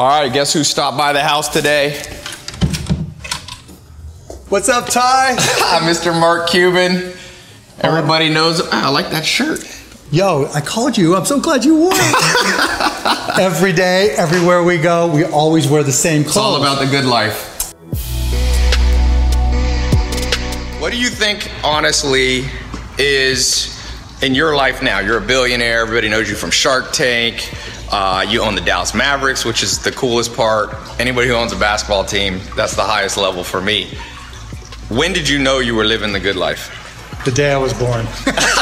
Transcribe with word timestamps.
All 0.00 0.08
right, 0.08 0.32
guess 0.32 0.54
who 0.54 0.64
stopped 0.64 0.96
by 0.96 1.12
the 1.12 1.20
house 1.20 1.50
today? 1.50 1.90
What's 4.48 4.70
up, 4.70 4.86
Tai? 4.86 5.36
Hi 5.38 5.86
Mr. 5.86 6.18
Mark 6.18 6.48
Cuban. 6.48 7.12
Everybody 7.80 8.30
knows. 8.30 8.66
I 8.70 8.88
like 8.88 9.10
that 9.10 9.26
shirt. 9.26 9.60
Yo, 10.10 10.48
I 10.54 10.62
called 10.62 10.96
you. 10.96 11.16
I'm 11.16 11.26
so 11.26 11.38
glad 11.38 11.66
you 11.66 11.76
wore 11.76 11.92
it. 11.92 13.38
Every 13.38 13.74
day, 13.74 14.12
everywhere 14.12 14.62
we 14.62 14.78
go, 14.78 15.06
we 15.06 15.24
always 15.24 15.68
wear 15.68 15.82
the 15.82 15.92
same 15.92 16.22
clothes. 16.22 16.28
It's 16.28 16.36
all 16.38 16.56
about 16.56 16.78
the 16.78 16.86
good 16.86 17.04
life. 17.04 17.74
What 20.80 20.92
do 20.92 20.98
you 20.98 21.10
think, 21.10 21.52
honestly, 21.62 22.46
is 22.96 23.78
in 24.22 24.34
your 24.34 24.56
life 24.56 24.82
now? 24.82 25.00
You're 25.00 25.18
a 25.18 25.26
billionaire. 25.26 25.82
Everybody 25.82 26.08
knows 26.08 26.30
you 26.30 26.36
from 26.36 26.50
Shark 26.50 26.92
Tank. 26.92 27.52
Uh, 27.92 28.24
you 28.28 28.40
own 28.42 28.54
the 28.54 28.60
Dallas 28.60 28.94
Mavericks, 28.94 29.44
which 29.44 29.62
is 29.62 29.78
the 29.82 29.90
coolest 29.90 30.34
part. 30.36 30.70
Anybody 31.00 31.28
who 31.28 31.34
owns 31.34 31.52
a 31.52 31.56
basketball 31.58 32.04
team, 32.04 32.40
that's 32.56 32.76
the 32.76 32.84
highest 32.84 33.16
level 33.16 33.42
for 33.42 33.60
me. 33.60 33.86
When 34.88 35.12
did 35.12 35.28
you 35.28 35.38
know 35.38 35.58
you 35.58 35.74
were 35.74 35.84
living 35.84 36.12
the 36.12 36.20
good 36.20 36.36
life? 36.36 36.76
the 37.24 37.30
day 37.30 37.52
I 37.52 37.58
was 37.58 37.74
born. 37.74 38.06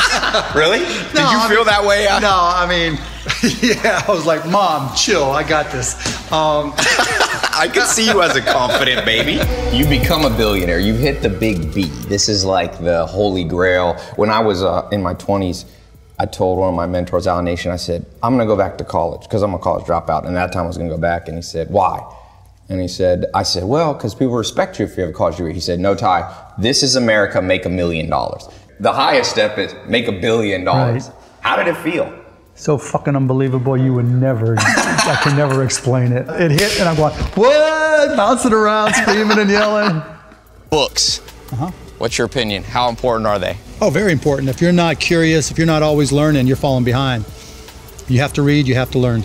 Really? 0.54 0.80
did 0.80 1.14
you 1.14 1.38
I 1.38 1.46
feel 1.48 1.58
mean- 1.58 1.66
that 1.66 1.84
way? 1.86 2.06
No, 2.20 2.28
I 2.30 2.66
mean, 2.68 2.98
yeah, 3.62 4.02
I 4.06 4.10
was 4.10 4.26
like, 4.26 4.44
Mom, 4.46 4.94
chill, 4.94 5.24
I 5.30 5.42
got 5.42 5.70
this. 5.72 5.94
Um, 6.30 6.74
I 7.54 7.70
could 7.72 7.84
see 7.86 8.04
you 8.06 8.20
as 8.20 8.36
a 8.36 8.42
confident 8.42 9.06
baby. 9.06 9.40
You 9.74 9.86
become 9.88 10.24
a 10.24 10.36
billionaire. 10.36 10.80
You 10.80 10.94
hit 10.94 11.22
the 11.22 11.30
big 11.30 11.72
B. 11.72 11.84
This 12.08 12.28
is 12.28 12.44
like 12.44 12.78
the 12.78 13.06
holy 13.06 13.44
grail. 13.44 13.94
When 14.16 14.28
I 14.28 14.40
was 14.40 14.62
uh, 14.62 14.86
in 14.92 15.02
my 15.02 15.14
20s, 15.14 15.64
I 16.20 16.26
told 16.26 16.58
one 16.58 16.68
of 16.68 16.74
my 16.74 16.86
mentors, 16.86 17.26
Alan 17.26 17.44
Nation, 17.44 17.70
I 17.70 17.76
said, 17.76 18.04
I'm 18.22 18.34
going 18.34 18.46
to 18.46 18.52
go 18.52 18.56
back 18.56 18.76
to 18.78 18.84
college 18.84 19.22
because 19.22 19.42
I'm 19.42 19.54
a 19.54 19.58
college 19.58 19.84
dropout. 19.84 20.26
And 20.26 20.34
that 20.34 20.52
time 20.52 20.64
I 20.64 20.66
was 20.66 20.76
going 20.76 20.88
to 20.88 20.94
go 20.96 21.00
back. 21.00 21.28
And 21.28 21.36
he 21.36 21.42
said, 21.42 21.70
Why? 21.70 22.00
And 22.68 22.80
he 22.80 22.88
said, 22.88 23.26
I 23.34 23.44
said, 23.44 23.64
Well, 23.64 23.94
because 23.94 24.14
people 24.14 24.34
respect 24.34 24.78
you 24.78 24.84
if 24.84 24.96
you 24.96 25.02
have 25.02 25.10
a 25.10 25.16
college 25.16 25.36
degree. 25.36 25.54
He 25.54 25.60
said, 25.60 25.78
No, 25.78 25.94
Tai, 25.94 26.52
this 26.58 26.82
is 26.82 26.96
America, 26.96 27.40
make 27.40 27.64
a 27.66 27.70
million 27.70 28.10
dollars. 28.10 28.48
The 28.80 28.92
highest 28.92 29.30
step 29.30 29.58
is 29.58 29.74
make 29.86 30.08
a 30.08 30.12
billion 30.12 30.64
dollars. 30.64 31.08
Right. 31.08 31.16
How 31.40 31.56
did 31.56 31.68
it 31.68 31.76
feel? 31.76 32.12
so 32.58 32.76
fucking 32.76 33.14
unbelievable, 33.14 33.76
you 33.76 33.94
would 33.94 34.04
never, 34.04 34.56
I 34.58 35.20
can 35.22 35.36
never 35.36 35.62
explain 35.62 36.10
it. 36.10 36.26
It 36.28 36.50
hit, 36.50 36.80
and 36.80 36.88
I'm 36.88 36.96
going, 36.96 37.14
what? 37.14 38.16
Bouncing 38.16 38.52
around, 38.52 38.94
screaming 38.94 39.38
and 39.38 39.48
yelling. 39.48 40.02
Books. 40.68 41.20
Uh-huh. 41.52 41.70
What's 41.98 42.16
your 42.18 42.26
opinion? 42.26 42.62
How 42.62 42.88
important 42.88 43.26
are 43.26 43.38
they? 43.38 43.56
Oh, 43.80 43.90
very 43.90 44.12
important. 44.12 44.48
If 44.48 44.60
you're 44.60 44.72
not 44.72 45.00
curious, 45.00 45.50
if 45.50 45.58
you're 45.58 45.66
not 45.66 45.82
always 45.82 46.12
learning, 46.12 46.46
you're 46.46 46.56
falling 46.56 46.84
behind. 46.84 47.24
You 48.08 48.20
have 48.20 48.32
to 48.34 48.42
read, 48.42 48.66
you 48.68 48.74
have 48.76 48.90
to 48.92 48.98
learn. 48.98 49.24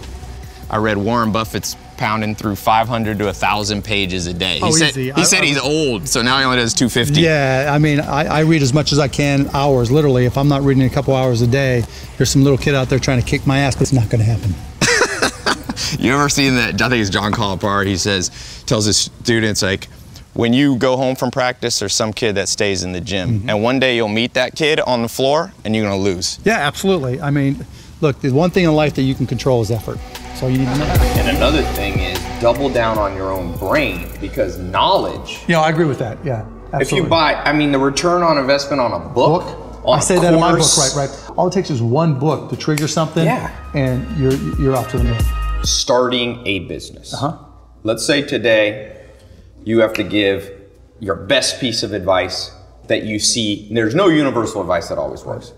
I 0.69 0.77
read 0.77 0.97
Warren 0.97 1.31
Buffett's 1.31 1.75
pounding 1.97 2.33
through 2.35 2.55
500 2.55 3.19
to 3.19 3.25
1,000 3.25 3.83
pages 3.83 4.25
a 4.25 4.33
day. 4.33 4.55
He 4.57 4.63
Oh, 4.63 4.71
said, 4.71 4.89
easy. 4.89 5.03
He 5.05 5.11
I- 5.11 5.23
said 5.23 5.41
I- 5.43 5.45
he's 5.45 5.59
old, 5.59 6.07
so 6.09 6.21
now 6.23 6.39
he 6.39 6.43
only 6.45 6.57
does 6.57 6.73
250. 6.73 7.21
Yeah, 7.21 7.71
I 7.73 7.77
mean, 7.77 7.99
I, 7.99 8.25
I 8.25 8.39
read 8.41 8.63
as 8.63 8.73
much 8.73 8.91
as 8.91 8.97
I 8.99 9.07
can, 9.07 9.49
hours, 9.53 9.91
literally. 9.91 10.25
If 10.25 10.37
I'm 10.37 10.47
not 10.47 10.63
reading 10.63 10.83
a 10.83 10.89
couple 10.89 11.15
hours 11.15 11.41
a 11.43 11.47
day, 11.47 11.83
there's 12.17 12.31
some 12.31 12.43
little 12.43 12.57
kid 12.57 12.73
out 12.73 12.89
there 12.89 12.97
trying 12.99 13.21
to 13.21 13.25
kick 13.25 13.45
my 13.45 13.59
ass, 13.59 13.75
but 13.75 13.83
it's 13.83 13.93
not 13.93 14.09
going 14.09 14.19
to 14.19 14.25
happen. 14.25 14.53
You 15.99 16.13
ever 16.13 16.27
seen 16.29 16.55
that? 16.55 16.81
I 16.81 16.89
think 16.89 17.01
it's 17.01 17.09
John 17.09 17.31
Calipari. 17.31 17.85
He 17.85 17.97
says, 17.97 18.63
tells 18.65 18.85
his 18.85 18.97
students, 18.97 19.61
like, 19.61 19.87
when 20.33 20.53
you 20.53 20.75
go 20.77 20.97
home 20.97 21.15
from 21.15 21.31
practice, 21.31 21.79
there's 21.79 21.93
some 21.93 22.11
kid 22.13 22.35
that 22.35 22.49
stays 22.49 22.83
in 22.83 22.91
the 22.91 23.01
gym. 23.01 23.39
Mm-hmm. 23.39 23.49
And 23.49 23.63
one 23.63 23.79
day 23.79 23.95
you'll 23.95 24.07
meet 24.07 24.33
that 24.33 24.55
kid 24.55 24.79
on 24.79 25.01
the 25.01 25.07
floor 25.07 25.53
and 25.63 25.75
you're 25.75 25.85
going 25.85 25.97
to 25.97 26.03
lose. 26.03 26.39
Yeah, 26.43 26.57
absolutely. 26.57 27.21
I 27.21 27.29
mean, 27.29 27.65
look, 28.01 28.19
the 28.21 28.31
one 28.31 28.49
thing 28.49 28.65
in 28.65 28.73
life 28.73 28.95
that 28.95 29.03
you 29.03 29.15
can 29.15 29.27
control 29.27 29.61
is 29.61 29.71
effort. 29.71 29.99
So 30.35 30.47
you 30.47 30.57
need 30.57 30.65
to 30.65 30.77
know. 30.77 30.85
And 30.85 31.37
another 31.37 31.61
thing 31.61 31.99
is 31.99 32.19
double 32.41 32.69
down 32.69 32.97
on 32.97 33.15
your 33.15 33.31
own 33.31 33.57
brain 33.57 34.09
because 34.19 34.57
knowledge 34.57 35.39
Yeah, 35.47 35.61
I 35.61 35.69
agree 35.69 35.85
with 35.85 35.99
that. 35.99 36.17
Yeah, 36.25 36.45
absolutely. 36.73 36.81
If 36.81 36.91
you 36.91 37.03
buy, 37.03 37.35
I 37.35 37.53
mean, 37.53 37.71
the 37.71 37.79
return 37.79 38.23
on 38.23 38.37
investment 38.37 38.81
on 38.81 38.91
a 38.93 38.99
book, 38.99 39.43
book, 39.43 39.81
on 39.85 39.99
I 39.99 40.01
say 40.01 40.17
a 40.17 40.21
that 40.21 40.33
in 40.33 40.39
my 40.39 40.51
book, 40.51 40.67
right, 40.77 41.09
right. 41.09 41.29
All 41.37 41.47
it 41.47 41.53
takes 41.53 41.69
is 41.69 41.81
one 41.81 42.17
book 42.19 42.49
to 42.49 42.57
trigger 42.57 42.87
something, 42.87 43.23
Yeah. 43.25 43.55
and 43.75 44.17
you're 44.17 44.33
you're 44.59 44.75
off 44.75 44.89
to 44.91 44.97
the 44.97 45.03
moon. 45.03 45.19
Starting 45.63 46.45
a 46.45 46.59
business. 46.59 47.13
Uh-huh. 47.13 47.37
Let's 47.83 48.05
say 48.05 48.21
today 48.23 49.02
you 49.65 49.79
have 49.79 49.93
to 49.93 50.03
give 50.03 50.51
your 50.99 51.15
best 51.15 51.59
piece 51.59 51.83
of 51.83 51.93
advice 51.93 52.51
that 52.87 53.03
you 53.03 53.19
see. 53.19 53.67
There's 53.71 53.95
no 53.95 54.07
universal 54.07 54.61
advice 54.61 54.89
that 54.89 54.97
always 54.97 55.23
works. 55.23 55.53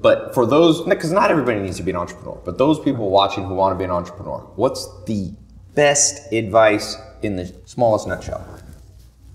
But 0.00 0.34
for 0.34 0.46
those, 0.46 0.82
because 0.82 1.12
not 1.12 1.30
everybody 1.30 1.60
needs 1.60 1.76
to 1.76 1.82
be 1.82 1.90
an 1.90 1.96
entrepreneur, 1.96 2.40
but 2.44 2.56
those 2.58 2.80
people 2.80 3.10
watching 3.10 3.44
who 3.44 3.54
want 3.54 3.74
to 3.74 3.78
be 3.78 3.84
an 3.84 3.90
entrepreneur, 3.90 4.38
what's 4.56 4.88
the 5.04 5.34
best 5.74 6.32
advice 6.32 6.96
in 7.22 7.36
the 7.36 7.52
smallest 7.66 8.06
nutshell? 8.08 8.42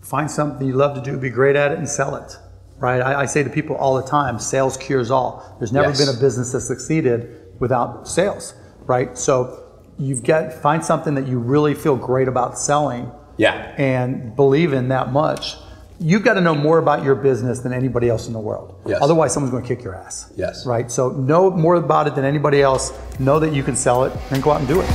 Find 0.01 0.29
something 0.29 0.65
you 0.67 0.73
love 0.73 0.95
to 0.95 1.01
do, 1.01 1.17
be 1.17 1.29
great 1.29 1.55
at 1.55 1.71
it, 1.71 1.77
and 1.77 1.87
sell 1.87 2.15
it. 2.15 2.37
Right? 2.77 2.99
I, 2.99 3.21
I 3.21 3.25
say 3.25 3.43
to 3.43 3.49
people 3.49 3.75
all 3.75 3.95
the 3.95 4.07
time, 4.07 4.39
sales 4.39 4.75
cures 4.75 5.11
all. 5.11 5.55
There's 5.59 5.71
never 5.71 5.89
Yes. 5.89 5.99
been 6.05 6.15
a 6.15 6.19
business 6.19 6.51
that 6.51 6.61
succeeded 6.61 7.43
without 7.59 8.07
sales. 8.07 8.53
Right? 8.85 9.17
So 9.17 9.63
you've 9.97 10.23
got 10.23 10.51
find 10.51 10.83
something 10.83 11.15
that 11.15 11.27
you 11.27 11.39
really 11.39 11.73
feel 11.73 11.95
great 11.95 12.27
about 12.27 12.57
selling. 12.57 13.11
Yeah. 13.37 13.73
and 13.77 14.35
believe 14.35 14.73
in 14.73 14.89
that 14.89 15.11
much, 15.11 15.55
you've 15.99 16.23
got 16.23 16.33
to 16.33 16.41
know 16.41 16.55
more 16.55 16.77
about 16.77 17.03
your 17.03 17.15
business 17.15 17.59
than 17.59 17.73
anybody 17.73 18.09
else 18.09 18.27
in 18.27 18.33
the 18.33 18.39
world. 18.39 18.79
Yes. 18.85 18.99
Otherwise, 19.01 19.33
someone's 19.33 19.51
going 19.51 19.63
to 19.63 19.67
kick 19.67 19.83
your 19.83 19.95
ass. 19.95 20.31
Yes. 20.35 20.65
Right? 20.65 20.91
So 20.91 21.09
know 21.09 21.51
more 21.51 21.75
about 21.75 22.07
it 22.07 22.15
than 22.15 22.25
anybody 22.25 22.61
else. 22.61 22.91
Know 23.19 23.39
that 23.39 23.53
you 23.53 23.63
can 23.63 23.75
sell 23.75 24.03
it 24.03 24.13
and 24.31 24.41
go 24.43 24.51
out 24.51 24.59
and 24.59 24.67
do 24.67 24.81
it. 24.81 24.89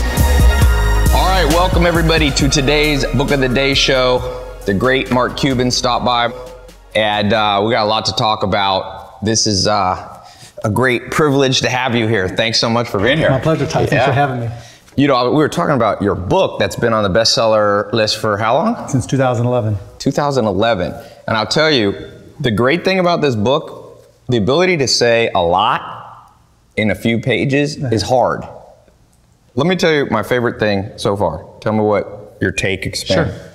All 1.13 1.29
right, 1.29 1.47
welcome 1.49 1.87
everybody 1.87 2.31
to 2.31 2.49
today's 2.49 3.05
Book 3.15 3.31
of 3.31 3.41
the 3.41 3.49
Day 3.49 3.75
show. 3.75 4.47
The 4.67 4.75
great 4.75 5.11
Mark 5.11 5.37
Cuban 5.37 5.71
stopped 5.71 6.05
by, 6.05 6.33
and 6.95 7.33
uh, 7.33 7.63
we 7.65 7.73
got 7.73 7.85
a 7.85 7.89
lot 7.89 8.05
to 8.07 8.13
talk 8.13 8.43
about. 8.43 9.25
This 9.25 9.47
is 9.47 9.67
uh, 9.67 10.25
a 10.65 10.71
great 10.71 11.11
privilege 11.11 11.63
to 11.63 11.71
have 11.71 11.97
you 11.97 12.07
here. 12.07 12.29
Thanks 12.29 12.61
so 12.61 12.71
much 12.71 12.89
for 12.89 13.01
being 13.01 13.19
here. 13.19 13.31
My 13.31 13.41
pleasure, 13.41 13.67
Tai. 13.67 13.87
Thanks 13.87 14.05
for 14.05 14.13
having 14.13 14.41
me. 14.41 14.49
You 14.97 15.07
know, 15.07 15.31
we 15.31 15.37
were 15.37 15.49
talking 15.49 15.77
about 15.77 16.03
your 16.03 16.15
book 16.15 16.59
that's 16.59 16.77
been 16.77 16.93
on 16.93 17.05
the 17.05 17.19
bestseller 17.19 17.93
list 17.93 18.19
for 18.19 18.37
how 18.37 18.55
long? 18.55 18.89
Since 18.89 19.07
2011. 19.07 19.79
2011. 19.99 20.93
And 21.27 21.37
I'll 21.37 21.47
tell 21.47 21.71
you, 21.71 21.95
the 22.41 22.51
great 22.51 22.85
thing 22.85 22.99
about 22.99 23.21
this 23.21 23.37
book, 23.37 24.05
the 24.29 24.37
ability 24.37 24.77
to 24.79 24.89
say 24.89 25.31
a 25.35 25.41
lot 25.41 26.35
in 26.77 26.91
a 26.91 26.95
few 26.95 27.21
pages 27.21 27.77
is 27.77 28.03
hard. 28.03 28.43
Let 29.55 29.67
me 29.67 29.77
tell 29.77 29.93
you 29.93 30.07
my 30.07 30.23
favorite 30.23 30.59
thing 30.59 30.91
so 30.97 31.17
far. 31.17 31.47
Tell 31.61 31.73
me 31.73 31.81
what 31.81 32.37
your 32.41 32.51
take 32.51 32.87
expand. 32.87 33.31
Sure. 33.31 33.50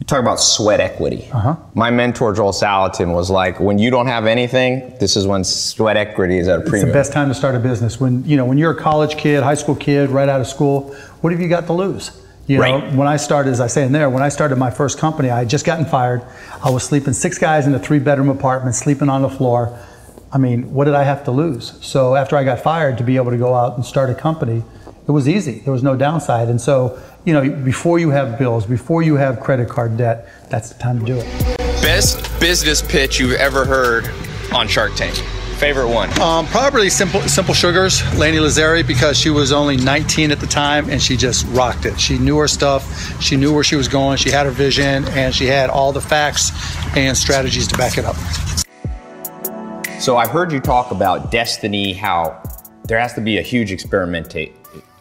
You 0.00 0.06
talk 0.06 0.18
about 0.20 0.40
sweat 0.40 0.80
equity. 0.80 1.28
Uh-huh. 1.32 1.56
My 1.74 1.90
mentor 1.90 2.34
Joel 2.34 2.52
Salatin 2.52 3.14
was 3.14 3.30
like, 3.30 3.60
when 3.60 3.78
you 3.78 3.90
don't 3.90 4.08
have 4.08 4.26
anything, 4.26 4.94
this 4.98 5.16
is 5.16 5.26
when 5.26 5.44
sweat 5.44 5.96
equity 5.96 6.38
is 6.38 6.48
at 6.48 6.58
a 6.58 6.62
premium. 6.62 6.88
It's 6.88 6.92
the 6.92 6.98
best 6.98 7.12
time 7.12 7.28
to 7.28 7.34
start 7.34 7.54
a 7.54 7.60
business. 7.60 8.00
When 8.00 8.24
you 8.24 8.36
know, 8.36 8.44
when 8.44 8.58
you're 8.58 8.72
a 8.72 8.76
college 8.80 9.16
kid, 9.16 9.42
high 9.44 9.54
school 9.54 9.76
kid, 9.76 10.10
right 10.10 10.28
out 10.28 10.40
of 10.40 10.46
school, 10.48 10.92
what 11.20 11.32
have 11.32 11.40
you 11.40 11.48
got 11.48 11.66
to 11.66 11.72
lose? 11.72 12.20
You 12.46 12.58
know, 12.58 12.62
Right. 12.62 12.92
when 12.94 13.08
I 13.08 13.16
started, 13.16 13.50
as 13.52 13.60
I 13.60 13.68
say 13.68 13.84
in 13.84 13.92
there, 13.92 14.10
when 14.10 14.22
I 14.22 14.28
started 14.28 14.56
my 14.56 14.70
first 14.70 14.98
company, 14.98 15.30
I 15.30 15.38
had 15.38 15.48
just 15.48 15.64
gotten 15.64 15.86
fired. 15.86 16.22
I 16.62 16.68
was 16.70 16.82
sleeping 16.82 17.14
six 17.14 17.38
guys 17.38 17.66
in 17.66 17.74
a 17.74 17.78
three 17.78 18.00
bedroom 18.00 18.28
apartment, 18.28 18.74
sleeping 18.74 19.08
on 19.08 19.22
the 19.22 19.30
floor. 19.30 19.78
I 20.32 20.38
mean, 20.38 20.74
what 20.74 20.84
did 20.84 20.94
I 20.94 21.04
have 21.04 21.24
to 21.24 21.30
lose? 21.30 21.78
So 21.80 22.16
after 22.16 22.36
I 22.36 22.42
got 22.44 22.60
fired, 22.60 22.98
to 22.98 23.04
be 23.04 23.16
able 23.16 23.30
to 23.30 23.38
go 23.38 23.54
out 23.54 23.76
and 23.76 23.86
start 23.86 24.10
a 24.10 24.14
company, 24.14 24.64
it 25.06 25.12
was 25.12 25.28
easy. 25.28 25.60
There 25.60 25.72
was 25.72 25.82
no 25.82 25.96
downside. 25.96 26.48
And 26.48 26.60
so, 26.60 26.98
you 27.24 27.32
know, 27.32 27.48
before 27.48 27.98
you 27.98 28.10
have 28.10 28.38
bills, 28.38 28.66
before 28.66 29.02
you 29.02 29.16
have 29.16 29.40
credit 29.40 29.68
card 29.68 29.96
debt, 29.96 30.28
that's 30.50 30.70
the 30.70 30.78
time 30.78 31.00
to 31.00 31.06
do 31.06 31.16
it. 31.16 31.58
Best 31.80 32.28
business 32.40 32.82
pitch 32.82 33.18
you've 33.18 33.32
ever 33.32 33.64
heard 33.64 34.10
on 34.52 34.68
Shark 34.68 34.94
Tank. 34.94 35.16
Favorite 35.58 35.88
one. 35.88 36.10
Um, 36.20 36.46
probably 36.46 36.90
Simple 36.90 37.20
Simple 37.22 37.54
Sugars, 37.54 38.02
Lani 38.18 38.38
Lazzari, 38.38 38.86
because 38.86 39.18
she 39.18 39.30
was 39.30 39.52
only 39.52 39.76
19 39.76 40.30
at 40.30 40.40
the 40.40 40.46
time 40.46 40.90
and 40.90 41.00
she 41.00 41.16
just 41.16 41.46
rocked 41.48 41.86
it. 41.86 41.98
She 41.98 42.18
knew 42.18 42.36
her 42.38 42.48
stuff, 42.48 43.22
she 43.22 43.36
knew 43.36 43.54
where 43.54 43.64
she 43.64 43.76
was 43.76 43.88
going, 43.88 44.18
she 44.18 44.30
had 44.30 44.46
her 44.46 44.52
vision, 44.52 45.04
and 45.08 45.34
she 45.34 45.46
had 45.46 45.70
all 45.70 45.92
the 45.92 46.00
facts 46.00 46.50
and 46.96 47.16
strategies 47.16 47.68
to 47.68 47.78
back 47.78 47.96
it 47.96 48.04
up. 48.04 48.16
So 50.00 50.16
I've 50.16 50.30
heard 50.30 50.52
you 50.52 50.60
talk 50.60 50.90
about 50.90 51.30
destiny, 51.30 51.92
how 51.94 52.42
there 52.84 52.98
has 52.98 53.14
to 53.14 53.20
be 53.20 53.38
a 53.38 53.42
huge 53.42 53.70
experimenta- 53.70 54.52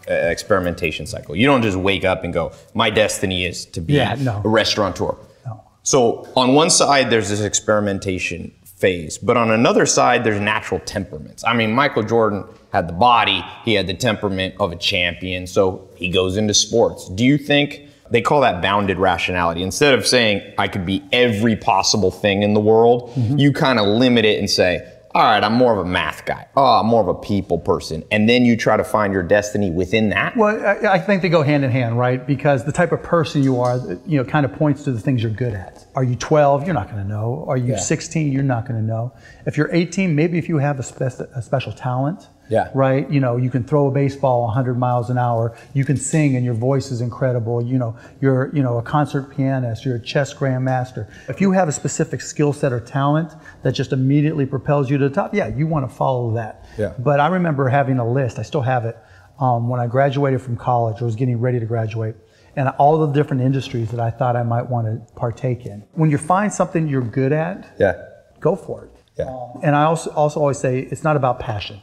uh, 0.10 0.14
experimentation 0.14 1.06
cycle. 1.06 1.36
You 1.36 1.46
don't 1.48 1.62
just 1.62 1.78
wake 1.78 2.04
up 2.06 2.24
and 2.24 2.34
go, 2.34 2.52
my 2.74 2.90
destiny 2.90 3.46
is 3.46 3.66
to 3.68 3.82
be 3.82 3.94
Yeah, 3.94 4.16
no. 4.20 4.42
a 4.44 4.48
restaurateur. 4.50 5.16
No. 5.46 5.64
So 5.84 6.28
on 6.36 6.54
one 6.54 6.70
side, 6.70 7.10
there's 7.10 7.30
this 7.30 7.42
experimentation 7.42 8.52
phase, 8.66 9.18
but 9.18 9.38
on 9.38 9.50
another 9.52 9.86
side, 9.86 10.24
there's 10.24 10.40
natural 10.40 10.80
temperaments. 10.82 11.44
I 11.46 11.54
mean, 11.54 11.72
Michael 11.72 12.04
Jordan 12.04 12.44
had 12.72 12.88
the 12.90 12.94
body, 12.94 13.44
he 13.66 13.74
had 13.76 13.88
the 13.88 13.94
temperament 13.94 14.56
of 14.60 14.72
a 14.72 14.76
champion, 14.76 15.48
so 15.48 15.88
he 15.96 16.10
goes 16.10 16.38
into 16.38 16.54
sports. 16.54 17.10
Do 17.10 17.24
you 17.24 17.38
think 17.38 17.82
they 18.12 18.22
call 18.22 18.42
that 18.42 18.62
bounded 18.62 18.98
rationality? 19.00 19.64
Instead 19.64 19.94
of 19.94 20.06
saying 20.06 20.42
I 20.58 20.68
could 20.68 20.86
be 20.86 21.02
every 21.12 21.56
possible 21.56 22.12
thing 22.12 22.44
in 22.44 22.54
the 22.54 22.60
world, 22.60 23.10
Mm-hmm. 23.12 23.38
you 23.38 23.54
kind 23.54 23.80
of 23.80 23.88
limit 23.88 24.26
it 24.26 24.40
and 24.40 24.50
say 24.50 24.86
all 25.16 25.24
right, 25.24 25.44
I'm 25.44 25.54
more 25.54 25.74
of 25.74 25.86
a 25.86 25.90
math 25.90 26.26
guy. 26.26 26.48
Oh, 26.58 26.80
I'm 26.80 26.88
more 26.88 27.02
of 27.02 27.08
a 27.08 27.14
people 27.14 27.60
person. 27.60 28.04
And 28.12 28.28
then 28.28 28.46
you 28.46 28.58
try 28.58 28.78
to 28.78 28.84
find 28.84 29.14
your 29.14 29.22
destiny 29.22 29.70
within 29.70 30.10
that. 30.10 30.36
Well, 30.36 30.60
I, 30.66 30.94
I 30.94 31.00
think 31.00 31.22
they 31.22 31.30
go 31.30 31.44
hand 31.44 31.64
in 31.64 31.70
hand, 31.70 32.00
right? 32.00 32.26
Because 32.26 32.66
the 32.66 32.72
type 32.72 32.92
of 32.92 33.04
person 33.04 33.44
you 33.44 33.60
are, 33.62 33.78
you 34.08 34.18
know, 34.18 34.24
kind 34.24 34.46
of 34.46 34.54
points 34.54 34.84
to 34.86 34.92
the 34.92 35.00
things 35.00 35.22
you're 35.22 35.32
good 35.32 35.54
at. 35.54 35.86
Are 35.96 36.04
you 36.04 36.16
12? 36.16 36.66
You're 36.66 36.74
not 36.74 36.90
going 36.90 37.04
to 37.04 37.08
know. 37.08 37.46
Are 37.48 37.58
you 37.58 37.74
Yeah. 37.74 37.80
16? 37.80 38.32
You're 38.32 38.42
not 38.44 38.68
going 38.68 38.80
to 38.80 38.86
know. 38.86 39.14
If 39.46 39.56
you're 39.56 39.70
18, 39.72 40.16
maybe 40.16 40.38
if 40.40 40.50
you 40.50 40.58
have 40.58 40.80
a, 40.80 40.84
spe- 40.84 41.02
a 41.36 41.42
special 41.44 41.72
talent, 41.74 42.28
Yeah. 42.50 42.70
right? 42.76 43.10
You 43.10 43.20
know, 43.20 43.38
you 43.38 43.50
can 43.50 43.64
throw 43.64 43.88
a 43.88 43.92
baseball 43.92 44.44
100 44.44 44.78
miles 44.78 45.10
an 45.10 45.18
hour. 45.18 45.56
You 45.74 45.86
can 45.86 45.98
sing, 45.98 46.36
and 46.36 46.44
your 46.46 46.54
voice 46.54 46.92
is 46.92 47.02
incredible. 47.02 47.62
You 47.64 47.78
know, 47.80 47.96
you're 48.22 48.54
you 48.56 48.62
know 48.62 48.78
a 48.78 48.82
concert 48.84 49.36
pianist. 49.36 49.86
You're 49.86 49.96
a 49.96 50.00
chess 50.02 50.34
grandmaster. 50.34 51.10
If 51.30 51.42
you 51.42 51.52
have 51.54 51.68
a 51.68 51.72
specific 51.72 52.22
skill 52.22 52.54
set 52.54 52.72
or 52.74 52.80
talent 52.80 53.34
that 53.64 53.72
just 53.72 53.92
immediately 53.94 54.46
propels 54.46 54.90
you 54.90 54.98
to 54.98 55.10
the 55.10 55.16
top, 55.16 55.34
yeah, 55.34 55.48
you 55.48 55.66
want 55.68 55.90
to 55.90 55.96
follow 55.96 56.34
that. 56.36 56.66
Yeah. 56.78 56.94
But 57.00 57.20
I 57.20 57.28
remember 57.28 57.70
having 57.70 57.98
a 58.00 58.08
list. 58.10 58.38
I 58.40 58.44
still 58.44 58.62
have 58.62 58.86
it. 58.86 58.98
Um, 59.40 59.68
when 59.68 59.80
I 59.80 59.88
graduated 59.88 60.42
from 60.42 60.56
college, 60.58 61.02
or 61.02 61.06
was 61.06 61.16
getting 61.16 61.40
ready 61.42 61.60
to 61.60 61.66
graduate, 61.66 62.16
and 62.56 62.70
all 62.78 63.00
the 63.08 63.12
different 63.14 63.42
industries 63.42 63.90
that 63.92 64.00
I 64.00 64.12
thought 64.12 64.36
I 64.36 64.44
might 64.44 64.70
want 64.70 64.86
to 64.86 65.14
partake 65.16 65.66
in. 65.66 65.84
When 65.94 66.12
you 66.12 66.20
find 66.20 66.54
something 66.54 66.88
you're 66.88 67.02
good 67.02 67.32
at, 67.32 67.74
Yeah. 67.80 67.96
go 68.40 68.56
for 68.56 68.86
it. 68.86 68.92
Yeah. 69.18 69.26
And 69.64 69.76
I 69.76 69.86
also 69.86 70.12
also 70.12 70.40
always 70.40 70.60
say 70.60 70.80
it's 70.80 71.04
not 71.04 71.16
about 71.16 71.40
passion. 71.40 71.80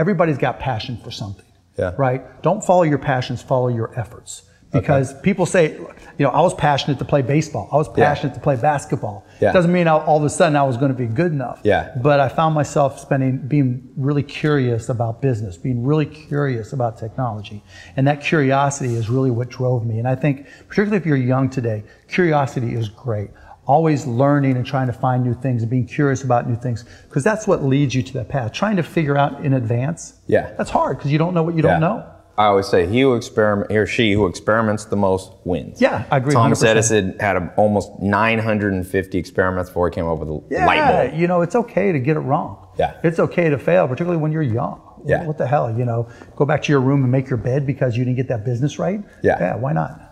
Everybody's 0.00 0.38
got 0.38 0.58
passion 0.58 0.96
for 1.04 1.10
something. 1.10 1.44
Yeah. 1.78 1.92
Right? 1.98 2.20
Don't 2.42 2.64
follow 2.64 2.82
your 2.84 2.98
passions, 2.98 3.42
follow 3.42 3.68
your 3.68 3.98
efforts. 3.98 4.42
Because 4.72 5.12
people 5.22 5.46
say, 5.46 5.72
you 5.72 6.24
know, 6.24 6.30
I 6.30 6.40
was 6.42 6.54
passionate 6.54 6.98
to 7.00 7.04
play 7.04 7.22
baseball. 7.22 7.68
I 7.72 7.76
was 7.76 7.88
Yeah. 7.88 8.04
passionate 8.06 8.34
to 8.34 8.40
play 8.40 8.54
basketball. 8.54 9.24
Yeah. 9.40 9.50
Doesn't 9.52 9.72
mean 9.72 9.88
I, 9.88 9.94
all 9.98 10.16
of 10.18 10.22
a 10.24 10.30
sudden 10.30 10.54
I 10.54 10.62
was 10.62 10.76
going 10.76 10.92
to 10.92 10.96
be 10.96 11.06
good 11.06 11.32
enough. 11.32 11.58
Yeah. 11.64 11.90
But 12.00 12.20
I 12.20 12.28
found 12.28 12.54
myself 12.54 13.00
spending, 13.00 13.38
being 13.38 13.88
really 13.96 14.22
curious 14.22 14.88
about 14.88 15.20
business, 15.20 15.56
being 15.56 15.84
really 15.84 16.06
curious 16.06 16.72
about 16.72 16.98
technology. 16.98 17.64
And 17.96 18.06
that 18.06 18.20
curiosity 18.20 18.94
is 18.94 19.10
really 19.10 19.32
what 19.32 19.48
drove 19.48 19.84
me. 19.84 19.98
And 19.98 20.06
I 20.06 20.14
think, 20.14 20.46
particularly 20.68 20.98
if 20.98 21.04
you're 21.06 21.16
young 21.34 21.50
today, 21.50 21.82
curiosity 22.08 22.74
is 22.74 22.88
great. 22.88 23.30
Always 23.70 24.04
learning 24.04 24.56
and 24.56 24.66
trying 24.66 24.88
to 24.88 24.92
find 24.92 25.22
new 25.22 25.32
things 25.32 25.62
and 25.62 25.70
being 25.70 25.86
curious 25.86 26.24
about 26.24 26.48
new 26.48 26.56
things, 26.56 26.84
because 27.08 27.22
that's 27.22 27.46
what 27.46 27.62
leads 27.62 27.94
you 27.94 28.02
to 28.02 28.12
that 28.14 28.28
path. 28.28 28.50
Trying 28.52 28.74
to 28.74 28.82
figure 28.82 29.16
out 29.16 29.44
in 29.44 29.52
advance, 29.54 30.14
Yeah. 30.26 30.50
that's 30.58 30.70
hard 30.70 30.96
because 30.98 31.12
you 31.12 31.18
don't 31.18 31.34
know 31.34 31.44
what 31.44 31.54
you 31.54 31.62
don't 31.62 31.80
know. 31.80 32.04
I 32.36 32.46
always 32.46 32.66
say 32.66 32.84
he 32.88 33.02
who 33.02 33.14
experiment, 33.14 33.70
he 33.70 33.76
or 33.76 33.86
she 33.86 34.12
who 34.12 34.26
experiments 34.26 34.86
the 34.86 34.96
most 34.96 35.30
wins. 35.44 35.80
Yeah, 35.80 36.02
I 36.10 36.16
agree 36.16 36.32
Thomas 36.32 36.64
100%. 36.64 36.66
Edison 36.68 37.16
had 37.20 37.36
a, 37.36 37.52
almost 37.56 38.00
950 38.00 39.16
experiments 39.18 39.70
before 39.70 39.88
he 39.88 39.94
came 39.94 40.06
up 40.08 40.18
with 40.18 40.26
the 40.28 40.40
Yeah, 40.50 40.66
light 40.66 41.08
bulb. 41.10 41.20
you 41.20 41.28
know, 41.28 41.42
it's 41.42 41.54
okay 41.54 41.92
to 41.92 42.00
get 42.00 42.16
it 42.16 42.20
wrong. 42.20 42.66
Yeah. 42.76 42.94
It's 43.04 43.20
okay 43.20 43.50
to 43.50 43.58
fail, 43.58 43.86
particularly 43.86 44.20
when 44.20 44.32
you're 44.32 44.42
young. 44.42 44.80
Yeah. 45.04 45.24
What 45.26 45.38
the 45.38 45.46
hell, 45.46 45.70
you 45.78 45.84
know? 45.84 46.08
Go 46.34 46.44
back 46.44 46.62
to 46.64 46.72
your 46.72 46.80
room 46.80 47.04
and 47.04 47.12
make 47.12 47.28
your 47.30 47.36
bed 47.36 47.66
because 47.68 47.96
you 47.96 48.04
didn't 48.04 48.16
get 48.16 48.26
that 48.28 48.44
business 48.44 48.80
right? 48.80 49.00
Yeah. 49.22 49.36
Yeah, 49.38 49.54
why 49.54 49.72
not? 49.74 50.09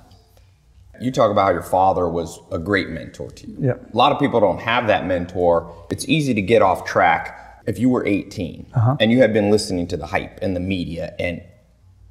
You 1.00 1.11
talk 1.11 1.31
about 1.31 1.45
how 1.47 1.50
your 1.53 1.62
father 1.62 2.09
was 2.09 2.41
a 2.50 2.59
great 2.59 2.89
mentor 2.91 3.31
to 3.31 3.47
you. 3.49 3.56
Yeah. 3.61 3.73
A 3.93 3.97
lot 3.97 4.12
of 4.12 4.19
people 4.19 4.41
don't 4.41 4.61
have 4.61 4.87
that 4.89 5.06
mentor. 5.06 5.73
It's 5.91 6.09
easy 6.09 6.35
to 6.35 6.43
get 6.43 6.62
off 6.62 6.85
track 6.87 7.62
if 7.67 7.79
you 7.79 7.89
were 7.91 8.06
18 8.06 8.67
Uh-huh. 8.75 8.97
and 9.00 9.11
you 9.12 9.19
had 9.19 9.33
been 9.33 9.50
listening 9.50 9.87
to 9.89 9.97
the 9.97 10.06
hype 10.06 10.39
and 10.43 10.56
the 10.56 10.61
media. 10.61 11.15
And 11.19 11.43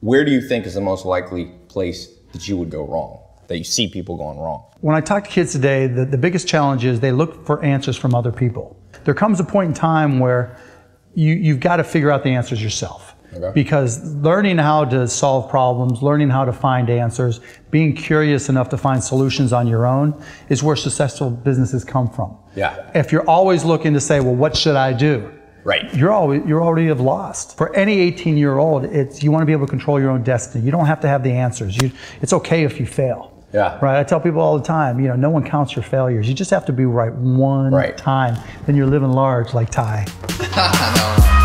where 0.01 0.23
do 0.23 0.31
you 0.31 0.41
think 0.41 0.65
is 0.65 0.73
the 0.75 0.81
most 0.81 1.05
likely 1.05 1.45
place 1.67 2.07
that 2.33 2.47
you 2.47 2.57
would 2.57 2.69
go 2.69 2.85
wrong? 2.85 3.19
That 3.47 3.57
you 3.57 3.63
see 3.63 3.87
people 3.87 4.17
going 4.17 4.37
wrong? 4.37 4.63
When 4.81 4.95
I 4.95 5.01
talk 5.01 5.23
to 5.23 5.29
kids 5.29 5.53
today, 5.53 5.87
the, 5.87 6.05
the 6.05 6.17
biggest 6.17 6.47
challenge 6.47 6.83
is 6.85 6.99
they 6.99 7.11
look 7.13 7.45
for 7.45 7.63
answers 7.63 7.95
from 7.97 8.13
other 8.13 8.31
people. 8.31 8.75
There 9.05 9.13
comes 9.13 9.39
a 9.39 9.43
point 9.43 9.69
in 9.69 9.73
time 9.73 10.19
where 10.19 10.57
you, 11.15 11.33
you've 11.33 11.59
got 11.61 11.77
to 11.77 11.83
figure 11.83 12.11
out 12.11 12.23
the 12.23 12.29
answers 12.29 12.61
yourself. 12.61 13.15
Okay. 13.33 13.51
Because 13.53 14.03
learning 14.15 14.57
how 14.57 14.85
to 14.85 15.07
solve 15.07 15.49
problems, 15.49 16.01
learning 16.01 16.29
how 16.29 16.45
to 16.45 16.53
find 16.53 16.89
answers, 16.89 17.39
being 17.71 17.93
curious 17.93 18.49
enough 18.49 18.69
to 18.69 18.77
find 18.77 19.03
solutions 19.03 19.51
on 19.53 19.67
your 19.67 19.85
own 19.85 20.19
is 20.49 20.63
where 20.63 20.75
successful 20.75 21.29
businesses 21.29 21.83
come 21.83 22.09
from. 22.09 22.37
Yeah. 22.55 22.89
If 22.95 23.11
you're 23.11 23.27
always 23.29 23.63
looking 23.65 23.93
to 23.93 23.99
say, 23.99 24.19
well, 24.21 24.33
what 24.35 24.55
should 24.55 24.75
I 24.77 24.93
do? 24.93 25.31
Right. 25.63 25.93
You're 25.93 26.13
always 26.13 26.45
you're 26.45 26.63
already 26.63 26.87
have 26.87 27.01
lost. 27.01 27.57
For 27.57 27.75
any 27.75 27.99
18 27.99 28.37
year 28.37 28.57
old, 28.57 28.85
it's 28.85 29.21
you 29.21 29.31
want 29.31 29.41
to 29.41 29.45
be 29.45 29.51
able 29.51 29.65
to 29.65 29.69
control 29.69 29.99
your 29.99 30.09
own 30.11 30.23
destiny. 30.23 30.63
You 30.63 30.71
don't 30.71 30.85
have 30.85 31.01
to 31.01 31.09
have 31.09 31.23
the 31.23 31.31
answers. 31.33 31.75
You, 31.75 31.91
it's 32.21 32.31
okay 32.31 32.63
if 32.63 32.79
you 32.79 32.85
fail. 32.85 33.33
Yeah. 33.53 33.77
Right. 33.81 33.99
I 33.99 34.03
tell 34.03 34.21
people 34.21 34.39
all 34.39 34.57
the 34.57 34.63
time, 34.63 34.99
you 35.01 35.09
know, 35.09 35.15
no 35.17 35.29
one 35.29 35.43
counts 35.43 35.75
your 35.75 35.83
failures. 35.83 36.27
You 36.27 36.33
just 36.33 36.51
have 36.51 36.65
to 36.67 36.73
be 36.73 36.85
right 36.85 37.13
one 37.13 37.73
Right. 37.73 37.97
time. 37.97 38.37
Then 38.65 38.75
you're 38.77 38.87
living 38.87 39.11
large 39.11 39.53
like 39.53 39.69
Tai. 39.69 40.05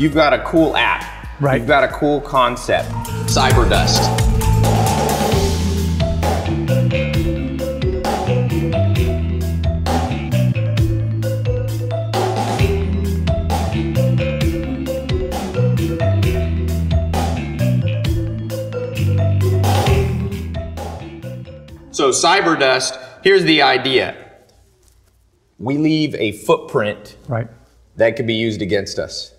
you've 0.00 0.14
got 0.14 0.32
a 0.32 0.42
cool 0.44 0.74
app. 0.78 1.04
Right. 1.40 1.58
You've 1.58 1.68
got 1.68 1.84
a 1.84 1.88
cool 1.88 2.22
concept. 2.22 2.88
Cyberdust. 3.28 4.18
So 21.92 22.08
Cyberdust, 22.08 22.98
here's 23.22 23.44
the 23.44 23.60
idea. 23.60 24.16
We 25.58 25.76
leave 25.76 26.14
a 26.14 26.32
footprint 26.32 27.16
Right. 27.28 27.48
that 27.96 28.16
could 28.16 28.26
be 28.26 28.32
used 28.34 28.62
against 28.62 28.98
us. 28.98 29.34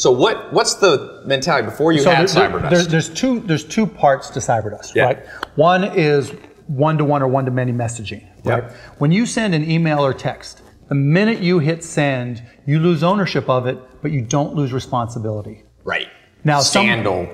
So 0.00 0.10
what 0.10 0.50
what's 0.54 0.74
the 0.76 1.20
mentality 1.26 1.66
before 1.66 1.92
you 1.92 2.02
had 2.02 2.26
there- 2.26 2.48
Cyberdust? 2.48 2.70
there- 2.70 2.82
there's 2.84 3.08
two 3.10 3.40
there's 3.40 3.64
two 3.64 3.86
parts 3.86 4.30
to 4.30 4.38
Cyberdust, 4.40 4.94
Yeah. 4.94 5.04
right? 5.04 5.18
One 5.56 5.84
is 5.84 6.32
one 6.68 6.96
to 6.96 7.04
one 7.04 7.22
or 7.22 7.28
one 7.28 7.44
to 7.44 7.50
many 7.50 7.70
messaging, 7.72 8.22
right? 8.46 8.62
Yep. 8.62 8.72
When 8.96 9.12
you 9.12 9.26
send 9.26 9.54
an 9.54 9.70
email 9.70 9.98
or 10.02 10.14
text, 10.14 10.62
the 10.88 10.94
minute 10.94 11.40
you 11.40 11.58
hit 11.58 11.84
send, 11.84 12.40
you 12.64 12.78
lose 12.78 13.02
ownership 13.02 13.50
of 13.50 13.66
it, 13.66 13.76
but 14.00 14.10
you 14.10 14.22
don't 14.22 14.54
lose 14.54 14.72
responsibility. 14.72 15.64
right. 15.84 16.08
Now, 16.44 16.60
some- 16.60 16.84
scandal, 16.86 17.24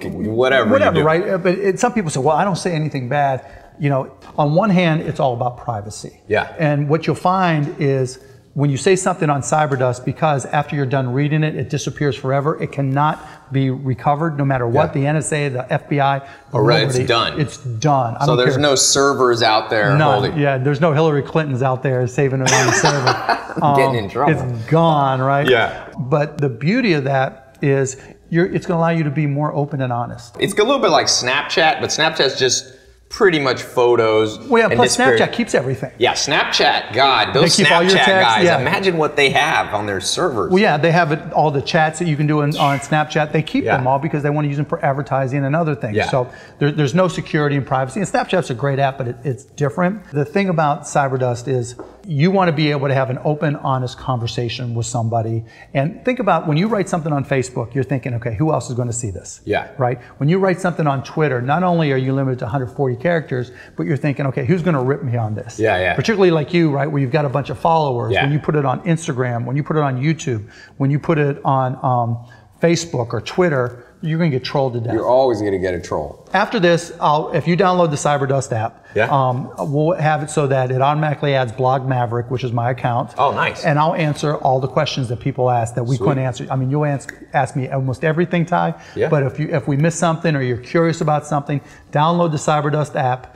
whatever. 0.43 0.67
you 0.67 0.73
whatever, 0.73 0.95
do. 0.97 1.05
right? 1.05 1.29
Uh, 1.35 1.39
But 1.39 1.55
it, 1.59 1.79
some 1.79 1.93
people 1.93 2.11
say, 2.11 2.19
well, 2.19 2.37
I 2.37 2.43
don't 2.43 2.59
say 2.59 2.73
anything 2.73 3.09
bad. 3.09 3.45
You 3.79 3.89
know, 3.91 4.11
on 4.37 4.57
one 4.57 4.71
hand, 4.71 5.03
it's 5.03 5.21
all 5.21 5.35
about 5.35 5.59
privacy. 5.59 6.21
Yeah. 6.27 6.49
And 6.59 6.89
what 6.89 7.07
you'll 7.07 7.15
find 7.37 7.63
is 7.79 8.19
when 8.57 8.71
you 8.71 8.79
say 8.79 8.97
something 8.97 9.29
on 9.29 9.43
Cyberdust, 9.43 10.07
because 10.07 10.47
after 10.47 10.77
you're 10.77 10.87
done 10.87 11.13
reading 11.13 11.45
it, 11.45 11.55
it 11.57 11.69
disappears 11.69 12.17
forever. 12.17 12.59
It 12.63 12.73
cannot 12.73 13.23
be 13.53 13.69
recovered, 13.69 14.39
no 14.39 14.47
matter 14.47 14.67
what. 14.67 14.97
Yeah. 14.97 15.13
The 15.13 15.19
NSA, 15.19 15.53
the 15.53 15.75
FBI. 15.79 16.27
Oh, 16.55 16.61
really? 16.61 16.85
It's 16.85 16.99
done. 17.01 17.39
It's 17.39 17.59
done. 17.59 18.17
I 18.17 18.25
So 18.25 18.35
there's 18.35 18.55
care. 18.55 18.63
no 18.63 18.75
servers 18.75 19.43
out 19.43 19.69
there 19.69 19.95
None. 19.99 20.23
holding. 20.23 20.39
Yeah, 20.41 20.57
there's 20.57 20.81
no 20.81 20.95
Hillary 20.95 21.23
Clintons 21.23 21.63
out 21.63 21.83
there 21.83 22.07
saving 22.07 22.41
it 22.41 22.51
on 22.51 22.67
the 22.67 22.73
server. 22.73 23.43
Um, 23.63 23.75
Getting 23.75 24.05
in 24.05 24.11
trouble. 24.11 24.33
It's 24.35 24.65
gone, 24.67 25.19
right? 25.23 25.49
Yeah. 25.49 25.91
But 25.99 26.37
the 26.37 26.51
beauty 26.51 26.93
of 26.93 27.05
that 27.05 27.57
is 27.63 27.97
you're, 28.29 28.45
it's 28.45 28.67
going 28.67 28.77
to 28.77 28.81
allow 28.83 28.91
you 28.91 29.03
to 29.05 29.11
be 29.11 29.27
more 29.27 29.51
open 29.55 29.81
and 29.81 29.91
honest. 29.91 30.37
It's 30.39 30.53
a 30.53 30.57
little 30.63 30.79
bit 30.79 30.91
like 30.91 31.07
Snapchat, 31.07 31.81
but 31.81 31.89
Snapchat's 31.89 32.39
just 32.39 32.75
pretty 33.09 33.39
much 33.39 33.63
photos. 33.63 34.39
Well, 34.39 34.63
yeah, 34.63 34.67
and 34.67 34.75
plus 34.77 34.97
Snapchat 34.97 35.33
keeps 35.33 35.55
everything. 35.55 35.93
Yeah, 35.99 36.13
Snapchat. 36.13 36.93
God, 36.93 37.33
those 37.35 37.57
They 37.57 37.65
keep 37.65 37.73
all 37.73 37.83
your 37.83 37.93
Snapchat 37.93 38.05
texts, 38.05 38.35
guys. 38.37 38.45
yeah. 38.45 38.61
Imagine 38.61 38.97
what 38.99 39.17
they 39.17 39.31
have 39.31 39.73
on 39.73 39.87
their 39.87 40.01
servers. 40.01 40.51
Well, 40.53 40.61
yeah, 40.61 40.77
they 40.77 40.93
have 40.93 41.13
it, 41.13 41.33
all 41.33 41.51
the 41.51 41.63
chats 41.63 41.99
that 42.01 42.09
you 42.09 42.17
can 42.17 42.27
do 42.27 42.41
in, 42.43 42.57
on 42.57 42.79
Snapchat. 42.81 43.33
They 43.33 43.43
keep 43.43 43.65
Yeah. 43.65 43.77
them 43.77 43.87
all 43.87 43.99
because 43.99 44.23
they 44.23 44.31
want 44.31 44.45
to 44.45 44.49
use 44.49 44.57
them 44.57 44.67
for 44.67 44.85
advertising 44.85 45.45
and 45.45 45.55
other 45.57 45.75
things. 45.75 45.97
Yeah. 45.97 46.09
So 46.11 46.31
there, 46.59 46.73
there's 46.73 46.95
no 46.95 47.09
security 47.09 47.57
and 47.57 47.67
privacy. 47.67 48.01
And 48.01 48.09
Snapchat's 48.09 48.51
a 48.51 48.55
great 48.55 48.79
app, 48.79 48.99
but 48.99 49.09
it, 49.09 49.17
it's 49.25 49.45
different. 49.45 50.03
The 50.13 50.25
thing 50.25 50.49
about 50.49 50.83
Cyberdust 50.83 51.49
is 51.49 51.77
you 52.07 52.31
want 52.31 52.49
to 52.49 52.53
be 52.53 52.71
able 52.71 52.87
to 52.87 52.95
have 52.95 53.11
an 53.11 53.19
open, 53.25 53.57
honest 53.57 53.99
conversation 53.99 54.75
with 54.75 54.87
somebody. 54.87 55.45
And 55.75 56.05
think 56.05 56.21
about 56.21 56.47
when 56.47 56.57
you 56.57 56.69
write 56.69 56.89
something 56.89 57.13
on 57.13 57.25
Facebook, 57.25 57.75
you're 57.75 57.85
thinking, 57.85 58.15
okay, 58.15 58.35
who 58.35 58.53
else 58.53 58.71
is 58.71 58.77
going 58.77 58.89
to 58.89 58.95
see 58.95 59.11
this? 59.11 59.41
Yeah. 59.45 59.71
Right? 59.77 60.01
When 60.19 60.29
you 60.29 60.39
write 60.39 60.61
something 60.61 60.87
on 60.87 61.03
Twitter, 61.03 61.43
not 61.43 61.63
only 61.63 61.93
are 61.93 61.97
you 61.97 62.13
limited 62.13 62.39
to 62.41 62.45
140 62.45 62.97
characters, 62.97 63.51
but 63.77 63.87
you're 63.87 63.97
thinking, 63.97 64.27
okay, 64.27 64.45
who's 64.45 64.63
going 64.63 64.75
to 64.75 64.83
rip 64.83 65.03
me 65.03 65.17
on 65.17 65.35
this? 65.35 65.59
Yeah, 65.59 65.79
yeah. 65.79 65.95
Particularly 65.95 66.31
like 66.31 66.55
you, 66.55 66.71
right, 66.71 66.87
where 66.87 67.03
you've 67.03 67.11
got 67.11 67.25
a 67.25 67.29
bunch 67.29 67.51
of 67.51 67.59
followers. 67.59 68.13
Yeah. 68.13 68.23
When 68.23 68.33
you 68.33 68.39
put 68.39 68.55
it 68.55 68.65
on 68.65 68.81
Instagram, 68.83 69.45
when 69.45 69.57
you 69.57 69.65
put 69.65 69.77
it 69.77 69.83
on 69.83 70.01
YouTube, 70.01 70.49
when 70.77 70.91
you 70.91 71.01
put 71.01 71.19
it 71.19 71.41
on 71.45 71.75
um, 71.83 72.27
Facebook 72.61 73.13
or 73.13 73.21
Twitter, 73.21 73.86
you're 74.03 74.19
going 74.19 74.31
to 74.31 74.39
get 74.39 74.45
trolled 74.45 74.75
to 74.75 74.81
death. 74.81 74.93
You're 74.93 75.07
always 75.09 75.41
going 75.41 75.53
to 75.53 75.59
get 75.59 75.75
a 75.75 75.81
troll. 75.81 76.29
After 76.33 76.61
this, 76.61 76.93
I'll, 77.01 77.33
if 77.33 77.47
you 77.49 77.57
download 77.57 77.91
the 77.91 77.97
CyberDust 77.97 78.53
app, 78.53 78.87
Yeah. 78.95 79.09
um, 79.11 79.51
we'll 79.59 79.97
have 79.97 80.23
it 80.23 80.31
so 80.31 80.47
that 80.49 80.71
it 80.71 80.81
automatically 80.83 81.35
adds 81.35 81.51
Blog 81.53 81.87
Maverick, 81.89 82.31
which 82.31 82.45
is 82.45 82.53
my 82.53 82.71
account. 82.71 83.15
Oh, 83.19 83.33
nice. 83.33 83.65
And 83.65 83.79
I'll 83.79 83.95
answer 83.95 84.37
all 84.37 84.61
the 84.61 84.69
questions 84.69 85.09
that 85.09 85.19
people 85.21 85.51
ask 85.51 85.75
that 85.75 85.85
we 85.85 85.97
Sweet. 85.97 86.07
couldn't 86.07 86.25
answer. 86.25 86.47
I 86.51 86.57
mean, 86.57 86.71
you'll 86.71 86.85
ask, 86.85 87.15
ask 87.33 87.57
me 87.57 87.69
almost 87.69 88.05
everything, 88.05 88.45
Tai. 88.45 88.75
Yeah. 88.95 89.09
But 89.09 89.23
if 89.23 89.39
you 89.41 89.49
if 89.49 89.67
we 89.67 89.77
miss 89.77 89.99
something 89.99 90.37
or 90.37 90.43
you're 90.43 90.57
curious 90.59 91.01
about 91.01 91.27
something, 91.27 91.61
download 91.91 92.31
the 92.33 92.39
CyberDust 92.39 92.95
app. 92.97 93.35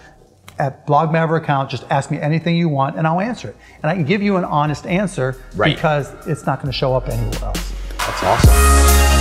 At 0.58 0.86
Blog 0.86 1.10
Maverick 1.10 1.44
account, 1.44 1.70
just 1.70 1.84
ask 1.90 2.10
me 2.10 2.20
anything 2.20 2.54
you 2.54 2.68
want, 2.68 2.98
and 2.98 3.06
I'll 3.06 3.20
answer 3.20 3.48
it. 3.48 3.56
And 3.82 3.88
I 3.90 3.94
can 3.94 4.04
give 4.04 4.20
you 4.20 4.36
an 4.36 4.44
honest 4.44 4.84
answer 4.86 5.36
Right. 5.56 5.74
because 5.74 6.12
it's 6.26 6.44
not 6.44 6.58
going 6.60 6.70
to 6.70 6.76
show 6.76 6.94
up 6.94 7.08
anywhere 7.08 7.44
else. 7.44 7.72
That's 7.96 8.22
awesome. 8.22 9.19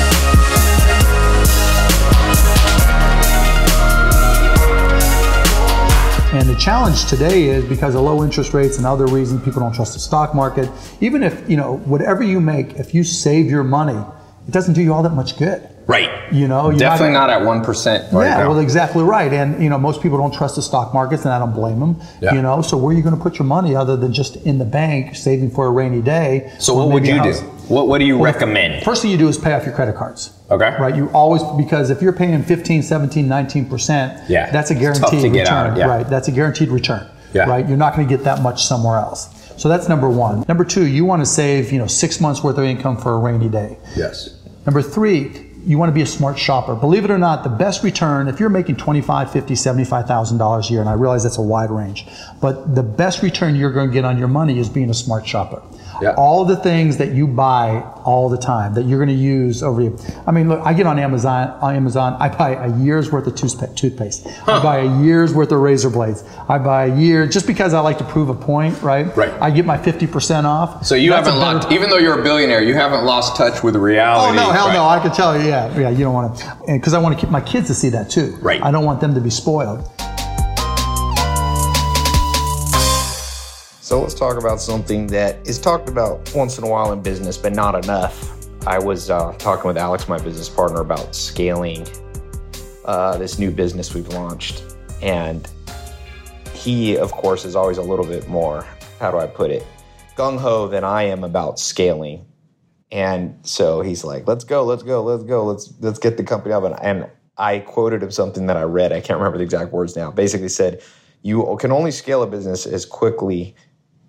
And 6.32 6.48
the 6.48 6.56
challenge 6.56 7.06
today 7.08 7.46
is 7.46 7.66
because 7.66 7.96
of 7.96 8.02
low 8.02 8.24
interest 8.24 8.54
rates 8.54 8.78
and 8.78 8.86
other 8.86 9.08
reasons, 9.08 9.44
people 9.44 9.62
don't 9.62 9.74
trust 9.74 9.94
the 9.94 10.00
stock 10.00 10.36
market. 10.36 10.70
Even 11.02 11.24
if, 11.24 11.50
you 11.50 11.58
know, 11.58 11.78
whatever 11.78 12.22
you 12.22 12.40
make, 12.40 12.74
if 12.74 12.94
you 12.94 13.04
save 13.04 13.50
your 13.50 13.64
money, 13.64 14.00
it 14.48 14.52
doesn't 14.52 14.76
do 14.76 14.84
you 14.84 14.94
all 14.94 15.02
that 15.02 15.14
much 15.14 15.40
good. 15.40 15.68
Right. 15.90 16.32
You 16.32 16.48
know, 16.48 16.70
you're 16.70 16.78
Definitely 16.78 17.14
not 17.14 17.32
at 17.32 17.42
1% 17.42 18.14
right 18.14 18.26
yeah, 18.26 18.38
now. 18.38 18.50
well, 18.50 18.60
exactly 18.60 19.04
right. 19.04 19.34
And 19.34 19.62
you 19.62 19.72
know, 19.72 19.80
most 19.80 20.04
people 20.04 20.20
don't 20.20 20.32
trust 20.32 20.56
the 20.56 20.62
stock 20.62 20.94
markets, 20.94 21.26
and 21.26 21.34
I 21.34 21.40
don't 21.40 21.52
blame 21.52 21.80
them. 21.80 22.00
Yeah. 22.22 22.36
You 22.36 22.44
know, 22.44 22.62
so 22.62 22.78
where 22.78 22.94
are 22.94 22.98
you 22.98 23.02
going 23.02 23.16
to 23.18 23.22
put 23.22 23.40
your 23.40 23.48
money 23.48 23.76
other 23.76 23.98
than 23.98 24.14
just 24.14 24.36
in 24.46 24.60
the 24.60 24.66
bank, 24.66 25.16
saving 25.16 25.50
for 25.50 25.66
a 25.66 25.72
rainy 25.72 26.04
day? 26.04 26.54
so 26.60 26.76
what 26.76 26.90
would 26.90 27.08
you 27.08 27.20
a 27.20 27.24
do? 27.24 27.34
What, 27.74 27.88
what 27.88 27.98
do 27.98 28.06
you 28.06 28.20
Well, 28.20 28.32
recommend? 28.32 28.84
First 28.84 29.02
thing 29.02 29.10
you 29.10 29.18
do 29.18 29.28
is 29.28 29.40
pay 29.40 29.54
off 29.54 29.66
your 29.66 29.74
credit 29.74 29.96
cards. 29.96 30.32
Okay. 30.52 30.76
Right. 30.80 30.96
You 30.96 31.10
always 31.10 31.42
because 31.58 31.90
if 31.90 32.04
you're 32.04 32.14
paying 32.14 32.44
15, 32.44 32.84
17, 32.84 33.28
19 33.28 33.66
percent, 33.68 34.30
Yeah, 34.30 34.52
that's 34.52 34.70
a 34.70 34.76
guaranteed 34.76 35.24
return. 35.34 35.48
out 35.72 35.78
yeah. 35.78 35.88
Right. 35.88 36.08
That's 36.08 36.28
a 36.28 36.32
guaranteed 36.32 36.70
return. 36.70 37.08
Yeah. 37.34 37.50
Right. 37.50 37.68
You're 37.68 37.78
not 37.78 37.96
going 37.96 38.08
to 38.08 38.16
get 38.16 38.24
that 38.26 38.44
much 38.44 38.64
somewhere 38.66 38.98
else. 38.98 39.30
So 39.60 39.68
that's 39.70 39.90
number 39.90 40.08
one. 40.10 40.46
Number 40.48 40.64
two, 40.66 40.86
you 40.86 41.04
want 41.04 41.24
to 41.24 41.26
save 41.26 41.72
you 41.72 41.80
know 41.80 41.88
six 41.88 42.22
months 42.22 42.44
worth 42.44 42.60
of 42.60 42.64
income 42.64 42.96
for 42.98 43.14
a 43.14 43.18
rainy 43.18 43.50
day. 43.50 43.78
Yes. 43.96 44.36
Number 44.68 44.82
three, 44.84 45.49
you 45.70 45.78
want 45.78 45.88
to 45.88 45.94
be 45.94 46.02
a 46.02 46.06
smart 46.08 46.40
shopper. 46.40 46.74
Believe 46.74 47.06
it 47.06 47.12
or 47.12 47.20
not, 47.20 47.44
the 47.44 47.50
best 47.50 47.84
return, 47.84 48.28
if 48.28 48.40
you're 48.40 48.50
making 48.50 48.78
25, 48.78 49.32
50, 49.32 49.54
75,000 49.54 50.40
dollars 50.40 50.68
a 50.68 50.74
year, 50.74 50.82
and 50.82 50.90
I 50.90 50.94
realize 50.94 51.22
that's 51.22 51.38
a 51.38 51.44
wide 51.44 51.70
range, 51.70 52.08
but 52.42 52.74
the 52.74 52.82
best 52.82 53.22
return 53.22 53.56
you're 53.56 53.72
going 53.72 53.90
to 53.90 53.94
get 53.94 54.04
on 54.04 54.18
your 54.18 54.30
money 54.30 54.58
is 54.58 54.68
being 54.68 54.90
a 54.90 54.96
smart 54.96 55.28
shopper. 55.28 55.62
Yeah. 56.02 56.14
All 56.16 56.46
the 56.46 56.56
things 56.56 56.98
that 56.98 57.12
you 57.14 57.28
buy 57.28 57.82
all 58.06 58.30
the 58.30 58.38
time 58.38 58.74
that 58.74 58.84
you're 58.84 59.00
going 59.00 59.16
to 59.16 59.22
use 59.22 59.62
over 59.62 59.82
you. 59.82 59.98
I 60.26 60.32
mean, 60.32 60.50
look, 60.50 60.62
I 60.66 60.74
get 60.74 60.86
on 60.86 60.98
Amazon. 61.00 61.50
On 61.62 61.76
Amazon, 61.76 62.16
I 62.20 62.30
buy 62.30 62.52
a 62.52 62.78
year's 62.80 63.12
worth 63.12 63.28
of 63.28 63.36
toothpaste. 63.36 63.78
toothpaste. 63.78 64.28
I 64.48 64.62
buy 64.64 64.80
a 64.80 65.02
year's 65.02 65.34
worth 65.34 65.52
of 65.52 65.60
razor 65.60 65.90
blades. 65.90 66.24
I 66.48 66.58
buy 66.58 66.86
a 66.86 66.96
year 66.98 67.28
just 67.28 67.48
because 67.48 67.74
I 67.74 67.82
like 67.82 67.98
to 68.00 68.04
prove 68.04 68.30
a 68.30 68.34
point, 68.34 68.82
right? 68.82 69.16
Right. 69.16 69.34
I 69.42 69.52
get 69.52 69.66
my 69.66 69.78
50% 69.78 70.46
off. 70.46 70.86
So 70.86 70.96
you 70.96 71.12
That's 71.12 71.28
haven't 71.28 71.42
better- 71.42 71.58
lost, 71.58 71.72
even 71.72 71.90
though 71.90 71.98
you're 71.98 72.20
a 72.20 72.24
billionaire, 72.24 72.64
you 72.64 72.74
haven't 72.74 73.06
lost 73.06 73.36
touch 73.36 73.64
with 73.64 73.76
oh, 73.76 73.80
reality. 73.80 74.40
Oh 74.40 74.44
no, 74.44 74.52
hell 74.52 74.68
right? 74.68 74.74
no! 74.74 74.86
I 74.86 75.00
can 75.00 75.12
tell 75.12 75.40
you, 75.40 75.48
yeah, 75.48 75.78
yeah. 75.78 75.90
You 75.90 76.00
don't 76.06 76.14
want 76.14 76.38
to, 76.38 76.58
because 76.68 76.94
I 76.94 77.00
want 77.00 77.16
to 77.16 77.22
keep 77.22 77.32
my 77.32 77.42
kids 77.42 77.68
to 77.68 77.74
see 77.74 77.90
that 77.90 78.10
too. 78.10 78.38
Right. 78.42 78.64
I 78.64 78.72
don't 78.72 78.86
want 78.86 79.02
them 79.02 79.14
to 79.16 79.22
be 79.22 79.30
spoiled. 79.30 79.90
So 83.90 84.00
let's 84.00 84.14
talk 84.14 84.38
about 84.38 84.62
something 84.62 85.08
that 85.08 85.48
is 85.48 85.58
talked 85.58 85.90
about 85.90 86.32
once 86.36 86.60
in 86.60 86.64
a 86.64 86.68
while 86.68 86.92
in 86.92 87.02
business, 87.02 87.40
but 87.40 87.54
not 87.54 87.84
enough. 87.84 88.38
I 88.68 88.78
was 88.78 89.10
uh, 89.10 89.34
talking 89.40 89.66
with 89.66 89.80
Alex, 89.80 90.08
my 90.08 90.20
business 90.20 90.48
partner, 90.48 90.82
about 90.82 91.16
scaling 91.16 91.88
uh, 92.86 93.18
this 93.18 93.40
new 93.40 93.50
business 93.50 93.96
we've 93.96 94.08
launched. 94.10 94.62
And 95.02 95.50
he, 96.54 97.00
of 97.00 97.12
course, 97.12 97.46
is 97.46 97.56
always 97.56 97.80
a 97.80 97.82
little 97.82 98.06
bit 98.06 98.28
more, 98.28 98.64
how 99.00 99.10
do 99.10 99.18
I 99.18 99.26
put 99.26 99.50
it, 99.50 99.66
gung 100.16 100.38
ho 100.38 100.68
than 100.68 100.84
I 100.84 101.06
am 101.06 101.24
about 101.24 101.58
scaling. 101.58 102.28
And 102.92 103.40
so 103.42 103.82
he's 103.82 104.04
like, 104.04 104.28
let's 104.28 104.44
go, 104.44 104.66
let's 104.66 104.84
go, 104.84 105.02
let's 105.02 105.24
go, 105.24 105.44
let's 105.46 105.74
let's 105.80 105.98
get 105.98 106.16
the 106.16 106.24
company 106.24 106.54
up. 106.54 106.64
And, 106.64 106.80
and 106.80 107.10
I 107.40 107.58
quoted 107.58 108.04
him 108.04 108.12
something 108.12 108.46
that 108.46 108.56
I 108.56 108.66
read. 108.66 108.92
I 108.92 109.02
can't 109.02 109.18
remember 109.18 109.40
the 109.40 109.46
exact 109.46 109.74
words 109.74 109.96
now. 109.96 110.12
Basically 110.12 110.48
said, 110.48 110.84
you 111.24 111.58
can 111.60 111.72
only 111.72 111.90
scale 111.90 112.22
a 112.22 112.28
business 112.28 112.68
as 112.68 112.86
quickly 112.86 113.56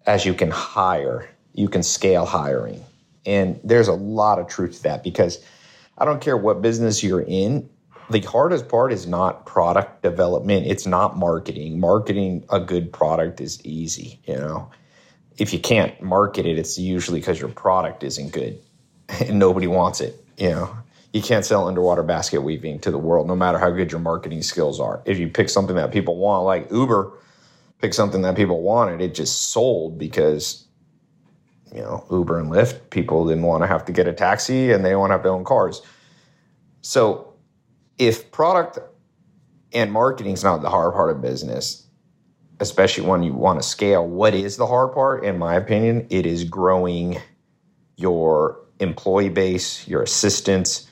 as 0.06 0.24
you 0.24 0.34
can 0.34 0.50
hire. 0.50 1.28
You 1.52 1.68
can 1.68 1.82
scale 1.82 2.24
hiring. 2.24 2.84
And 3.26 3.60
there's 3.62 3.88
a 3.88 3.92
lot 3.92 4.38
of 4.38 4.48
truth 4.48 4.78
to 4.78 4.82
that 4.84 5.02
because 5.02 5.44
I 5.98 6.04
don't 6.04 6.20
care 6.20 6.36
what 6.36 6.62
business 6.62 7.02
you're 7.02 7.22
in. 7.22 7.68
The 8.08 8.20
hardest 8.20 8.68
part 8.68 8.92
is 8.92 9.06
not 9.06 9.46
product 9.46 10.02
development. 10.02 10.66
It's 10.66 10.86
not 10.86 11.16
marketing. 11.16 11.78
Marketing 11.78 12.44
a 12.50 12.58
good 12.58 12.92
product 12.92 13.40
is 13.40 13.64
easy, 13.64 14.20
you 14.24 14.36
know. 14.36 14.70
If 15.38 15.52
you 15.52 15.58
can't 15.60 16.00
market 16.02 16.44
it, 16.44 16.58
it's 16.58 16.78
usually 16.78 17.20
because 17.20 17.38
your 17.38 17.50
product 17.50 18.02
isn't 18.02 18.32
good 18.32 18.58
and 19.20 19.38
nobody 19.38 19.66
wants 19.66 20.00
it, 20.00 20.24
you 20.36 20.50
know. 20.50 20.76
You 21.12 21.22
can't 21.22 21.44
sell 21.44 21.66
underwater 21.66 22.04
basket 22.04 22.40
weaving 22.40 22.80
to 22.80 22.90
the 22.90 22.98
world 22.98 23.26
no 23.26 23.34
matter 23.34 23.58
how 23.58 23.70
good 23.70 23.90
your 23.90 24.00
marketing 24.00 24.42
skills 24.42 24.78
are. 24.78 25.02
If 25.04 25.18
you 25.18 25.28
pick 25.28 25.48
something 25.48 25.74
that 25.76 25.92
people 25.92 26.16
want 26.16 26.44
like 26.44 26.70
Uber, 26.70 27.12
pick 27.80 27.94
something 27.94 28.22
that 28.22 28.36
people 28.36 28.62
wanted, 28.62 29.00
it 29.00 29.14
just 29.14 29.50
sold 29.50 29.98
because 29.98 30.66
you 31.74 31.82
know, 31.82 32.04
Uber 32.10 32.38
and 32.38 32.50
Lyft, 32.50 32.90
people 32.90 33.26
didn't 33.26 33.44
want 33.44 33.62
to 33.62 33.66
have 33.66 33.84
to 33.84 33.92
get 33.92 34.08
a 34.08 34.12
taxi 34.12 34.72
and 34.72 34.84
they 34.84 34.90
don't 34.90 35.00
want 35.00 35.10
to 35.10 35.14
have 35.14 35.22
to 35.22 35.28
own 35.28 35.44
cars. 35.44 35.82
So 36.82 37.34
if 37.98 38.32
product 38.32 38.78
and 39.72 39.92
marketing 39.92 40.32
is 40.32 40.42
not 40.42 40.62
the 40.62 40.70
hard 40.70 40.94
part 40.94 41.10
of 41.10 41.22
business, 41.22 41.86
especially 42.58 43.06
when 43.06 43.22
you 43.22 43.32
want 43.32 43.62
to 43.62 43.66
scale, 43.66 44.06
what 44.06 44.34
is 44.34 44.56
the 44.56 44.66
hard 44.66 44.92
part? 44.92 45.24
In 45.24 45.38
my 45.38 45.54
opinion, 45.54 46.06
it 46.10 46.26
is 46.26 46.44
growing 46.44 47.18
your 47.96 48.60
employee 48.80 49.28
base, 49.28 49.86
your 49.86 50.02
assistants, 50.02 50.88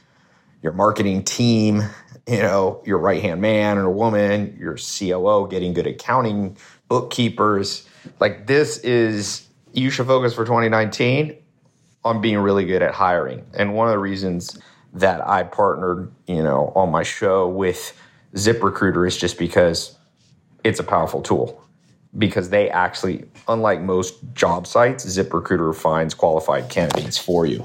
your 0.63 0.73
marketing 0.73 1.25
team, 1.25 1.83
you 2.29 2.43
know, 2.43 2.83
your 2.85 2.99
right 2.99 3.23
hand 3.23 3.41
man 3.41 3.79
or 3.79 3.89
woman, 3.91 4.55
your 4.61 4.77
COO, 4.77 5.49
getting 5.49 5.73
good 5.73 5.87
accounting, 5.87 6.59
bookkeepers. 6.89 7.89
Like 8.21 8.47
this 8.47 8.79
is, 8.79 9.49
you 9.73 9.89
should 9.89 10.07
focus 10.07 10.35
for 10.35 10.45
2019 10.45 11.35
on 12.05 12.21
being 12.21 12.39
really 12.39 12.67
good 12.67 12.83
at 12.83 12.93
hiring. 12.93 13.47
And 13.55 13.75
one 13.75 13.89
of 13.89 13.93
the 13.93 13.99
reasons 13.99 14.59
that 14.93 15.27
I 15.27 15.43
partnered, 15.43 16.13
you 16.27 16.43
know, 16.43 16.71
on 16.77 16.91
my 16.91 17.03
show 17.03 17.49
with 17.49 17.99
ZipRecruiter 18.35 19.09
is 19.09 19.17
just 19.17 19.39
because 19.39 19.97
it's 20.65 20.81
a 20.81 20.85
powerful 20.85 21.23
tool. 21.23 21.65
Because 22.17 22.51
they 22.51 22.69
actually, 22.69 23.25
unlike 23.49 23.81
most 23.81 24.17
job 24.35 24.67
sites, 24.67 25.05
ZipRecruiter 25.07 25.75
finds 25.75 26.13
qualified 26.13 26.69
candidates 26.69 27.17
for 27.17 27.47
you. 27.47 27.65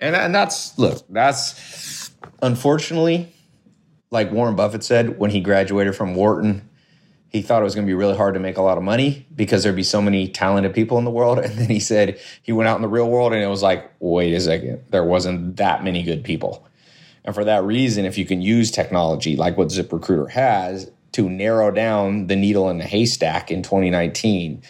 And, 0.00 0.16
and 0.16 0.34
that's, 0.34 0.78
look, 0.78 1.02
that's 1.08 2.10
unfortunately, 2.42 3.32
like 4.12 4.30
Warren 4.30 4.54
Buffett 4.54 4.84
said 4.84 5.18
when 5.18 5.30
he 5.30 5.40
graduated 5.40 5.96
from 5.96 6.14
Wharton, 6.14 6.68
he 7.28 7.40
thought 7.40 7.62
it 7.62 7.64
was 7.64 7.74
going 7.74 7.86
to 7.86 7.90
be 7.90 7.94
really 7.94 8.16
hard 8.16 8.34
to 8.34 8.40
make 8.40 8.58
a 8.58 8.62
lot 8.62 8.76
of 8.76 8.84
money 8.84 9.26
because 9.34 9.62
there'd 9.62 9.74
be 9.74 9.82
so 9.82 10.02
many 10.02 10.28
talented 10.28 10.74
people 10.74 10.98
in 10.98 11.04
the 11.04 11.10
world. 11.10 11.38
And 11.38 11.58
then 11.58 11.70
he 11.70 11.80
said 11.80 12.20
he 12.42 12.52
went 12.52 12.68
out 12.68 12.76
in 12.76 12.82
the 12.82 12.88
real 12.88 13.08
world 13.08 13.32
and 13.32 13.42
it 13.42 13.46
was 13.46 13.62
like, 13.62 13.90
wait 14.00 14.34
a 14.34 14.40
second, 14.40 14.84
there 14.90 15.02
wasn't 15.02 15.56
that 15.56 15.82
many 15.82 16.02
good 16.02 16.22
people. 16.24 16.66
And 17.24 17.34
for 17.34 17.44
that 17.44 17.64
reason, 17.64 18.04
if 18.04 18.18
you 18.18 18.26
can 18.26 18.42
use 18.42 18.70
technology 18.70 19.34
like 19.34 19.56
what 19.56 19.68
ZipRecruiter 19.68 20.28
has 20.30 20.90
to 21.12 21.28
narrow 21.30 21.70
down 21.70 22.26
the 22.26 22.36
needle 22.36 22.68
in 22.68 22.78
the 22.78 22.84
haystack 22.84 23.50
in 23.50 23.62
2019, 23.62 24.62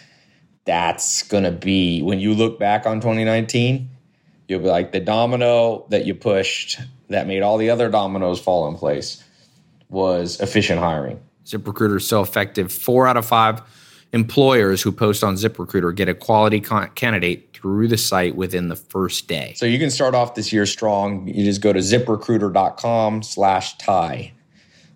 that's 0.63 1.23
going 1.23 1.43
to 1.43 1.51
be 1.51 2.01
when 2.01 2.19
you 2.19 2.33
look 2.33 2.59
back 2.59 2.85
on 2.85 3.01
2019, 3.01 3.89
you'll 4.47 4.61
be 4.61 4.67
like 4.67 4.93
the 4.93 5.01
domino 5.01 5.85
that 5.89 6.05
you 6.05 6.15
pushed 6.15 6.79
that 7.09 7.27
made 7.27 7.41
all 7.41 7.57
the 7.57 7.69
other 7.69 7.89
dominoes 7.89 8.39
fall 8.39 8.67
in 8.69 8.75
place 8.75 9.22
was 9.93 10.39
efficient 10.41 10.79
hiring. 10.79 11.21
ZipRecruiter 11.45 11.97
is 11.97 12.07
so 12.07 12.21
effective. 12.21 12.71
Four 12.71 13.07
out 13.07 13.15
of 13.15 13.25
five 13.25 13.61
employers 14.11 14.81
who 14.81 14.91
post 14.91 15.23
on 15.23 15.35
ZipRecruiter 15.35 15.95
get 15.95 16.09
a 16.09 16.13
quality 16.13 16.59
con- 16.59 16.89
candidate 16.91 17.49
through 17.53 17.87
the 17.87 17.97
site 17.97 18.35
within 18.35 18.67
the 18.67 18.75
first 18.75 19.27
day. 19.27 19.53
So 19.55 19.65
you 19.65 19.79
can 19.79 19.89
start 19.89 20.15
off 20.15 20.35
this 20.35 20.51
year 20.53 20.65
strong. 20.65 21.27
You 21.27 21.45
just 21.45 21.61
go 21.61 21.73
to 21.73 21.79
ziprecruiter.com 21.79 23.23
slash 23.23 23.77
tai. 23.77 24.33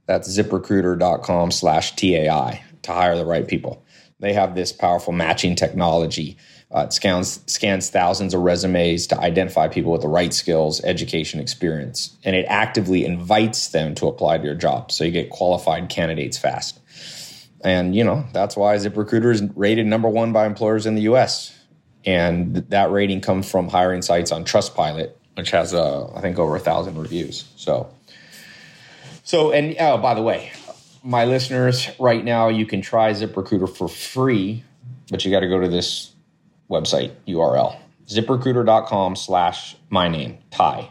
That's 0.06 0.38
ziprecruiter.com 0.38 1.51
slash 1.51 1.96
TAI 1.96 2.63
to 2.84 2.94
hire 2.94 3.16
the 3.18 3.25
right 3.25 3.48
people. 3.48 3.84
They 4.20 4.34
have 4.34 4.56
this 4.56 4.72
powerful 4.72 5.13
matching 5.13 5.56
technology. 5.56 6.38
Uh, 6.70 6.82
it 6.82 6.92
scans, 6.92 7.42
scans 7.52 7.90
thousands 7.90 8.34
of 8.34 8.42
resumes 8.42 9.08
to 9.08 9.18
identify 9.20 9.70
people 9.70 9.92
with 9.92 10.02
the 10.02 10.08
right 10.08 10.34
skills, 10.34 10.84
education, 10.84 11.40
experience, 11.40 12.18
and 12.26 12.36
it 12.36 12.46
actively 12.50 13.06
invites 13.06 13.70
them 13.70 13.96
to 13.96 14.08
apply 14.08 14.38
to 14.38 14.44
your 14.44 14.56
job. 14.56 14.92
So 14.92 15.06
you 15.06 15.12
get 15.12 15.30
qualified 15.30 15.88
candidates 15.88 16.38
fast. 16.38 16.80
And, 17.64 17.96
you 17.96 18.04
know, 18.04 18.26
that's 18.34 18.58
why 18.58 18.76
ZipRecruiter 18.76 19.34
is 19.34 19.44
rated 19.56 19.88
number 19.88 20.10
one 20.10 20.34
by 20.34 20.46
employers 20.46 20.86
in 20.86 20.96
the 20.96 21.04
US. 21.04 21.58
And 22.06 22.54
th- 22.54 22.66
that 22.70 22.92
rating 22.92 23.22
comes 23.22 23.50
from 23.50 23.70
hiring 23.70 24.02
sites 24.02 24.32
on 24.34 24.44
Trustpilot, 24.44 25.12
which 25.36 25.52
has, 25.52 25.74
uh, 25.74 26.12
I 26.14 26.22
think, 26.22 26.38
over 26.38 26.56
a 26.56 26.60
thousand 26.60 26.98
reviews. 26.98 27.46
So 27.56 27.90
So, 29.24 29.52
and 29.52 29.76
oh, 29.80 29.98
by 29.98 30.14
the 30.14 30.22
way, 30.22 30.52
my 31.04 31.26
listeners, 31.26 31.90
right 32.00 32.24
now 32.24 32.50
you 32.50 32.66
can 32.66 32.82
try 32.82 33.12
ZipRecruiter 33.12 33.74
for 33.74 33.88
free, 33.88 34.64
but 35.10 35.24
you 35.24 35.32
got 35.32 35.40
to 35.42 35.48
go 35.48 35.60
to 35.60 35.68
this 35.68 36.12
website 36.70 37.12
URL 37.28 37.78
ziprecruiter.com 38.08 39.16
slash 39.16 39.76
my 39.90 40.08
name, 40.08 40.38
Tai. 40.50 40.90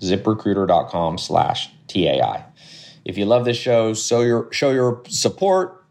ZipRecruiter.com 0.00 1.18
slash 1.18 1.70
TAI. 1.88 2.44
If 3.04 3.18
you 3.18 3.24
love 3.26 3.44
this 3.44 3.56
show, 3.56 3.94
show 3.94 4.22
your 4.22 4.52
show 4.52 4.70
your 4.70 5.02
support 5.08 5.84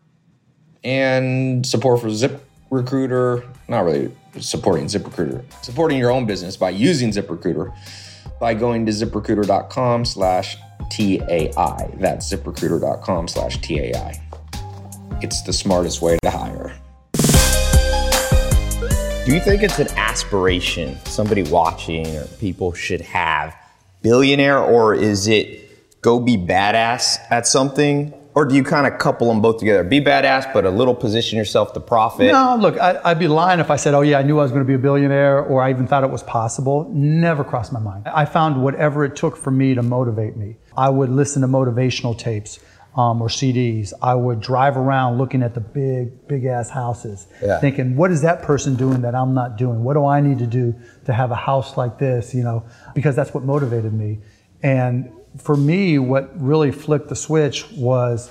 and 0.84 1.66
support 1.66 2.02
for 2.02 2.08
ZipRecruiter. 2.08 3.46
Not 3.68 3.82
really 3.82 4.16
supporting 4.40 4.86
ZipRecruiter, 4.86 5.44
supporting 5.62 5.98
your 5.98 6.12
own 6.12 6.26
business 6.26 6.56
by 6.56 6.70
using 6.70 7.12
ZipRecruiter 7.12 7.74
by 8.40 8.54
going 8.54 8.86
to 8.86 8.92
ziprecruiter.com 8.92 10.06
slash 10.06 10.58
TAI. 10.90 11.94
That's 11.98 12.34
ziprecruiter.com 12.34 13.28
slash 13.28 13.62
TAI. 13.62 14.22
It's 15.22 15.42
the 15.44 15.54
smartest 15.54 16.02
way 16.02 16.18
to 16.24 16.32
hire. 16.32 16.76
Do 19.32 19.38
you 19.38 19.44
think 19.44 19.64
it's 19.64 19.80
an 19.80 19.88
aspiration 19.96 20.98
somebody 21.06 21.44
watching 21.44 22.06
or 22.18 22.26
people 22.42 22.74
should 22.74 23.00
have 23.00 23.56
billionaire, 24.02 24.60
or 24.60 24.94
is 24.94 25.30
it 25.30 26.02
go 26.02 26.20
be 26.20 26.36
badass 26.36 27.18
at 27.30 27.48
something? 27.48 28.14
Or 28.36 28.44
do 28.44 28.56
you 28.56 28.64
kind 28.66 28.86
of 28.86 29.00
couple 29.00 29.30
them 29.30 29.42
both 29.42 29.60
together? 29.60 29.86
Be 29.86 30.02
badass, 30.02 30.52
but 30.52 30.66
a 30.66 30.70
little 30.70 30.94
position 30.94 31.38
yourself 31.38 31.72
to 31.76 31.80
profit. 31.80 32.30
No, 32.30 32.58
look, 32.60 32.78
I, 32.78 33.00
I'd 33.06 33.20
be 33.20 33.30
lying 33.30 33.62
if 33.62 33.72
I 33.72 33.78
said, 33.78 33.94
oh, 33.94 34.02
yeah, 34.02 34.20
I 34.20 34.24
knew 34.24 34.38
I 34.38 34.44
was 34.44 34.52
going 34.52 34.66
to 34.66 34.68
be 34.68 34.74
a 34.74 34.78
billionaire 34.78 35.42
or 35.42 35.62
I 35.62 35.70
even 35.70 35.88
thought 35.88 36.04
it 36.04 36.10
was 36.10 36.24
possible. 36.24 36.90
Never 36.94 37.46
crossed 37.46 37.72
my 37.72 37.80
mind. 37.80 38.10
I 38.10 38.26
found 38.26 38.62
whatever 38.62 39.06
it 39.06 39.16
took 39.16 39.38
for 39.38 39.52
me 39.52 39.76
to 39.76 39.82
motivate 39.82 40.36
me. 40.36 40.58
I 40.76 40.90
would 40.90 41.10
listen 41.10 41.42
to 41.44 41.48
motivational 41.48 42.18
tapes. 42.18 42.60
Um, 42.96 43.22
or 43.22 43.30
CDs. 43.30 43.94
I 44.02 44.16
would 44.16 44.42
drive 44.42 44.76
around 44.76 45.18
looking 45.18 45.44
at 45.44 45.54
the 45.54 45.62
big, 45.62 46.28
big 46.28 46.44
ass 46.44 46.70
houses, 46.70 47.26
Yeah. 47.42 47.58
thinking, 47.60 47.96
what 47.96 48.12
is 48.12 48.22
that 48.24 48.42
person 48.42 48.76
doing 48.76 49.02
that 49.04 49.16
I'm 49.16 49.34
not 49.34 49.58
doing? 49.58 49.82
What 49.86 49.94
do 49.94 50.06
I 50.06 50.20
need 50.20 50.40
to 50.40 50.46
do 50.46 50.76
to 51.06 51.14
have 51.14 51.32
a 51.32 51.36
house 51.36 51.78
like 51.78 52.00
this? 52.00 52.36
You 52.36 52.44
know, 52.44 52.64
because 52.94 53.16
that's 53.16 53.34
what 53.34 53.46
motivated 53.46 53.94
me. 53.94 54.20
And 54.62 55.10
for 55.38 55.56
me, 55.56 56.00
what 56.00 56.32
really 56.38 56.72
flipped 56.72 57.08
the 57.08 57.16
switch 57.16 57.66
was 57.72 58.30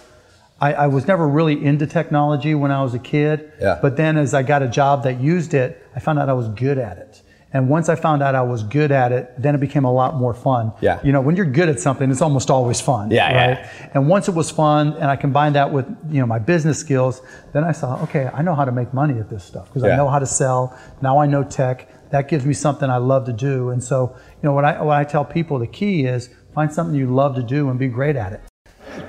I, 0.60 0.74
I 0.74 0.86
was 0.88 1.06
never 1.06 1.26
really 1.26 1.64
into 1.64 1.86
technology 1.86 2.54
when 2.54 2.70
I 2.70 2.82
was 2.82 2.92
a 2.92 2.98
kid. 2.98 3.50
Yeah. 3.62 3.78
But 3.80 3.96
then 3.96 4.18
as 4.18 4.34
I 4.34 4.42
got 4.42 4.62
a 4.62 4.68
job 4.68 5.04
that 5.04 5.18
used 5.22 5.54
it, 5.54 5.82
I 5.96 6.00
found 6.00 6.18
out 6.18 6.28
I 6.28 6.34
was 6.34 6.48
good 6.48 6.76
at 6.76 6.98
it. 6.98 7.22
And 7.52 7.68
once 7.68 7.88
I 7.88 7.96
found 7.96 8.22
out 8.22 8.34
I 8.36 8.42
was 8.42 8.62
good 8.62 8.92
at 8.92 9.10
it, 9.10 9.34
then 9.36 9.54
it 9.56 9.58
became 9.58 9.84
a 9.84 9.92
lot 9.92 10.14
more 10.14 10.32
fun. 10.32 10.72
Yeah. 10.80 11.00
You 11.02 11.10
know, 11.12 11.20
when 11.20 11.34
you're 11.34 11.46
good 11.46 11.68
at 11.68 11.80
something, 11.80 12.08
it's 12.10 12.22
almost 12.22 12.48
always 12.48 12.80
fun. 12.80 13.10
Yeah, 13.10 13.24
right? 13.24 13.58
yeah. 13.58 13.90
And 13.94 14.08
once 14.08 14.28
it 14.28 14.34
was 14.34 14.50
fun, 14.50 14.92
and 14.94 15.04
I 15.04 15.16
combined 15.16 15.56
that 15.56 15.72
with 15.72 15.86
you 16.08 16.20
know 16.20 16.26
my 16.26 16.38
business 16.38 16.78
skills, 16.78 17.22
then 17.52 17.64
I 17.64 17.72
saw, 17.72 18.00
okay, 18.04 18.30
I 18.32 18.42
know 18.42 18.54
how 18.54 18.64
to 18.64 18.72
make 18.72 18.94
money 18.94 19.18
at 19.18 19.28
this 19.28 19.42
stuff 19.44 19.66
because 19.66 19.82
Yeah. 19.82 19.94
I 19.94 19.96
know 19.96 20.08
how 20.08 20.20
to 20.20 20.26
sell. 20.26 20.78
Now 21.02 21.18
I 21.18 21.26
know 21.26 21.42
tech. 21.42 21.88
That 22.10 22.28
gives 22.28 22.44
me 22.44 22.54
something 22.54 22.90
I 22.90 22.96
love 22.96 23.24
to 23.26 23.32
do. 23.32 23.70
And 23.70 23.82
so, 23.82 24.16
you 24.16 24.42
know, 24.42 24.52
what 24.52 24.64
I 24.64 24.82
what 24.82 24.96
I 24.96 25.04
tell 25.04 25.24
people, 25.24 25.58
the 25.58 25.66
key 25.66 26.04
is 26.06 26.30
find 26.54 26.72
something 26.72 26.94
you 26.94 27.06
love 27.06 27.34
to 27.36 27.42
do 27.42 27.68
and 27.70 27.78
be 27.78 27.88
great 27.88 28.16
at 28.16 28.32
it. 28.32 28.40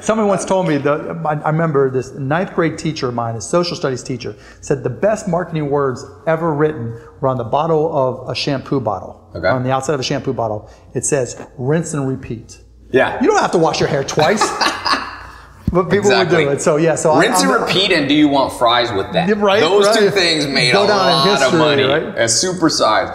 Somebody 0.01 0.27
once 0.27 0.45
told 0.45 0.67
me, 0.67 0.77
the, 0.77 1.21
I 1.25 1.33
I 1.35 1.49
remember 1.49 1.89
this 1.91 2.11
ninth 2.13 2.53
grade 2.53 2.77
teacher 2.77 3.07
of 3.09 3.13
mine, 3.13 3.35
a 3.35 3.41
social 3.41 3.75
studies 3.77 4.03
teacher, 4.03 4.35
said 4.59 4.83
the 4.83 4.89
best 4.89 5.27
marketing 5.27 5.69
words 5.69 6.03
ever 6.27 6.53
written 6.53 6.99
were 7.21 7.27
on 7.27 7.37
the 7.37 7.43
bottle 7.43 7.95
of 7.95 8.29
a 8.29 8.35
shampoo 8.35 8.79
bottle. 8.79 9.29
Okay. 9.35 9.47
On 9.47 9.63
the 9.63 9.71
outside 9.71 9.93
of 9.93 9.99
a 9.99 10.03
shampoo 10.03 10.33
bottle, 10.33 10.69
it 10.93 11.05
says 11.05 11.39
rinse 11.57 11.93
and 11.93 12.07
repeat. 12.07 12.59
Yeah. 12.91 13.21
You 13.21 13.27
don't 13.29 13.39
have 13.39 13.51
to 13.51 13.57
wash 13.57 13.79
your 13.79 13.87
hair 13.89 14.03
twice. 14.03 14.41
but 15.71 15.83
people 15.85 15.99
Exactly. 16.11 16.45
would 16.45 16.51
do 16.51 16.55
it. 16.57 16.61
So 16.61 16.75
yeah, 16.77 16.95
so 16.95 17.17
Rinse 17.17 17.41
I'm- 17.43 17.51
and 17.51 17.61
repeat, 17.61 17.91
and 17.91 18.09
do 18.09 18.13
you 18.15 18.27
want 18.27 18.51
fries 18.53 18.91
with 18.91 19.13
that? 19.13 19.37
Right, 19.37 19.61
Those 19.61 19.95
two 19.95 20.09
things 20.09 20.45
made 20.47 20.73
Go 20.73 20.83
a 20.83 20.87
lot 20.87 21.27
history, 21.27 21.47
of 21.47 21.53
money. 21.53 21.83
right? 21.83 22.17
A 22.17 22.27
super 22.27 22.69
size. 22.69 23.09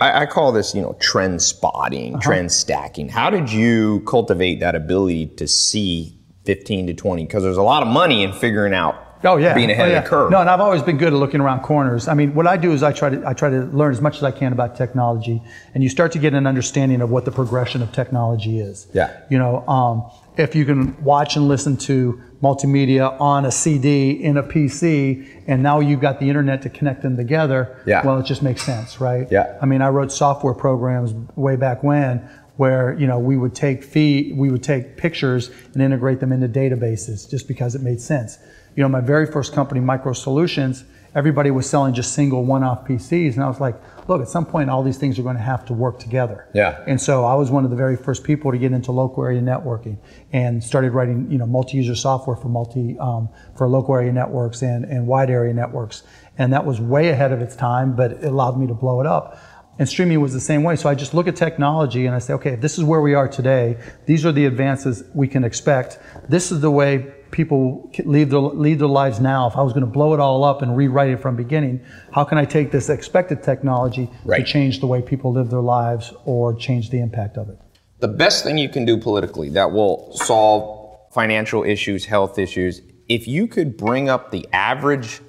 I, 0.00 0.22
I 0.22 0.26
call 0.26 0.52
this, 0.52 0.74
you 0.74 0.82
know, 0.82 0.94
trend 1.00 1.40
spotting, 1.42 2.14
Uh-huh. 2.14 2.22
trend 2.22 2.52
stacking. 2.52 3.08
How 3.08 3.30
did 3.30 3.50
you 3.50 4.00
cultivate 4.06 4.60
that 4.60 4.74
ability 4.74 5.26
to 5.36 5.48
see 5.48 6.18
15 6.44 6.88
to 6.88 6.94
20? 6.94 7.24
Because 7.24 7.42
there's 7.42 7.56
a 7.56 7.62
lot 7.62 7.82
of 7.82 7.88
money 7.88 8.22
in 8.22 8.32
figuring 8.32 8.74
out 8.74 8.94
Oh 9.24 9.36
yeah, 9.36 9.54
being 9.54 9.70
ahead 9.70 9.88
oh, 9.88 9.90
yeah. 9.90 9.98
of 9.98 10.04
the 10.04 10.10
curve. 10.10 10.30
No, 10.30 10.40
and 10.40 10.50
I've 10.50 10.60
always 10.60 10.82
been 10.82 10.98
good 10.98 11.12
at 11.12 11.18
looking 11.18 11.40
around 11.40 11.60
corners. 11.60 12.08
I 12.08 12.14
mean, 12.14 12.34
what 12.34 12.46
I 12.46 12.56
do 12.56 12.72
is 12.72 12.82
I 12.82 12.92
try 12.92 13.10
to 13.10 13.26
I 13.26 13.32
try 13.32 13.50
to 13.50 13.62
learn 13.64 13.92
as 13.92 14.00
much 14.00 14.16
as 14.16 14.22
I 14.22 14.30
can 14.30 14.52
about 14.52 14.76
technology, 14.76 15.42
and 15.74 15.82
you 15.82 15.88
start 15.88 16.12
to 16.12 16.18
get 16.18 16.34
an 16.34 16.46
understanding 16.46 17.00
of 17.00 17.10
what 17.10 17.24
the 17.24 17.32
progression 17.32 17.82
of 17.82 17.92
technology 17.92 18.60
is. 18.60 18.86
Yeah. 18.92 19.18
You 19.30 19.38
know, 19.38 19.66
um, 19.66 20.10
if 20.36 20.54
you 20.54 20.64
can 20.64 21.02
watch 21.02 21.36
and 21.36 21.48
listen 21.48 21.76
to 21.78 22.20
multimedia 22.42 23.18
on 23.20 23.46
a 23.46 23.50
CD 23.50 24.10
in 24.10 24.36
a 24.36 24.42
PC, 24.42 25.42
and 25.46 25.62
now 25.62 25.80
you've 25.80 26.00
got 26.00 26.20
the 26.20 26.28
internet 26.28 26.62
to 26.62 26.68
connect 26.68 27.02
them 27.02 27.16
together. 27.16 27.80
Yeah. 27.86 28.04
Well, 28.04 28.18
it 28.20 28.26
just 28.26 28.42
makes 28.42 28.62
sense, 28.62 29.00
right? 29.00 29.26
Yeah. 29.30 29.58
I 29.62 29.66
mean, 29.66 29.82
I 29.82 29.88
wrote 29.88 30.12
software 30.12 30.54
programs 30.54 31.14
way 31.36 31.56
back 31.56 31.82
when 31.82 32.28
where 32.56 32.98
you 32.98 33.06
know 33.06 33.18
we 33.18 33.36
would 33.36 33.54
take 33.54 33.84
fee 33.84 34.32
we 34.34 34.50
would 34.50 34.62
take 34.62 34.96
pictures 34.96 35.50
and 35.74 35.82
integrate 35.82 36.20
them 36.20 36.32
into 36.32 36.48
databases 36.48 37.28
just 37.28 37.46
because 37.48 37.74
it 37.74 37.82
made 37.82 38.00
sense. 38.00 38.38
You 38.76 38.82
know, 38.82 38.88
my 38.88 39.00
very 39.00 39.26
first 39.26 39.54
company, 39.54 39.80
MicroSolutions, 39.80 40.84
everybody 41.14 41.50
was 41.50 41.68
selling 41.68 41.94
just 41.94 42.12
single 42.12 42.44
one-off 42.44 42.86
PCs, 42.86 43.34
and 43.34 43.42
I 43.42 43.48
was 43.48 43.58
like, 43.58 43.74
look, 44.06 44.20
at 44.20 44.28
some 44.28 44.44
point 44.44 44.68
all 44.68 44.82
these 44.82 44.98
things 44.98 45.18
are 45.18 45.22
going 45.22 45.36
to 45.36 45.42
have 45.42 45.64
to 45.64 45.72
work 45.72 45.98
together. 45.98 46.46
Yeah. 46.52 46.84
And 46.86 47.00
so 47.00 47.24
I 47.24 47.34
was 47.34 47.50
one 47.50 47.64
of 47.64 47.70
the 47.70 47.76
very 47.76 47.96
first 47.96 48.22
people 48.22 48.52
to 48.52 48.58
get 48.58 48.72
into 48.72 48.92
local 48.92 49.24
area 49.24 49.40
networking 49.40 49.96
and 50.34 50.62
started 50.62 50.92
writing, 50.92 51.30
you 51.30 51.38
know, 51.38 51.46
multi-user 51.46 51.94
software 51.94 52.36
for 52.36 52.48
multi 52.48 52.98
um, 52.98 53.30
for 53.56 53.66
local 53.66 53.94
area 53.94 54.12
networks 54.12 54.60
and, 54.60 54.84
and 54.84 55.06
wide 55.06 55.30
area 55.30 55.54
networks. 55.54 56.02
And 56.36 56.52
that 56.52 56.66
was 56.66 56.78
way 56.78 57.08
ahead 57.08 57.32
of 57.32 57.40
its 57.40 57.56
time, 57.56 57.96
but 57.96 58.12
it 58.12 58.24
allowed 58.24 58.58
me 58.58 58.66
to 58.66 58.74
blow 58.74 59.00
it 59.00 59.06
up. 59.06 59.40
And 59.78 59.88
streaming 59.88 60.20
was 60.20 60.32
the 60.32 60.40
same 60.40 60.62
way. 60.62 60.76
So 60.76 60.88
I 60.88 60.94
just 60.94 61.12
look 61.12 61.28
at 61.28 61.36
technology 61.36 62.06
and 62.06 62.14
I 62.14 62.18
say, 62.18 62.32
okay, 62.34 62.52
if 62.52 62.60
this 62.60 62.78
is 62.78 62.84
where 62.84 63.00
we 63.00 63.14
are 63.14 63.28
today, 63.28 63.76
these 64.06 64.24
are 64.24 64.32
the 64.32 64.46
advances 64.46 65.04
we 65.14 65.28
can 65.28 65.44
expect. 65.44 65.98
This 66.28 66.50
is 66.50 66.60
the 66.60 66.70
way 66.70 67.12
people 67.30 67.92
lead 68.04 68.30
their, 68.30 68.38
lead 68.40 68.78
their 68.78 68.88
lives 68.88 69.20
now. 69.20 69.46
If 69.48 69.56
I 69.56 69.62
was 69.62 69.74
going 69.74 69.84
to 69.84 69.90
blow 69.90 70.14
it 70.14 70.20
all 70.20 70.44
up 70.44 70.62
and 70.62 70.74
rewrite 70.76 71.10
it 71.10 71.20
from 71.20 71.36
beginning, 71.36 71.84
how 72.12 72.24
can 72.24 72.38
I 72.38 72.46
take 72.46 72.70
this 72.70 72.88
expected 72.88 73.42
technology 73.42 74.10
Right. 74.24 74.38
to 74.38 74.44
change 74.44 74.80
the 74.80 74.86
way 74.86 75.02
people 75.02 75.32
live 75.32 75.50
their 75.50 75.60
lives 75.60 76.12
or 76.24 76.54
change 76.54 76.90
the 76.90 77.00
impact 77.00 77.36
of 77.36 77.48
it? 77.50 77.58
the 77.98 78.08
best 78.08 78.44
thing 78.44 78.58
you 78.58 78.68
can 78.68 78.84
do 78.84 78.98
politically 78.98 79.48
that 79.48 79.72
will 79.72 80.12
solve 80.12 80.98
financial 81.12 81.64
issues, 81.64 82.04
health 82.04 82.38
issues, 82.38 82.82
if 83.08 83.26
you 83.26 83.46
could 83.46 83.74
bring 83.76 84.10
up 84.10 84.30
the 84.30 84.46
average 84.52 85.20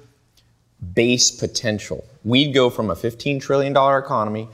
base 0.94 1.30
potential, 1.30 2.04
we'd 2.24 2.52
go 2.54 2.70
from 2.70 2.90
a 2.90 2.94
$15 2.94 3.40
trillion 3.40 3.72
economy 3.72 4.48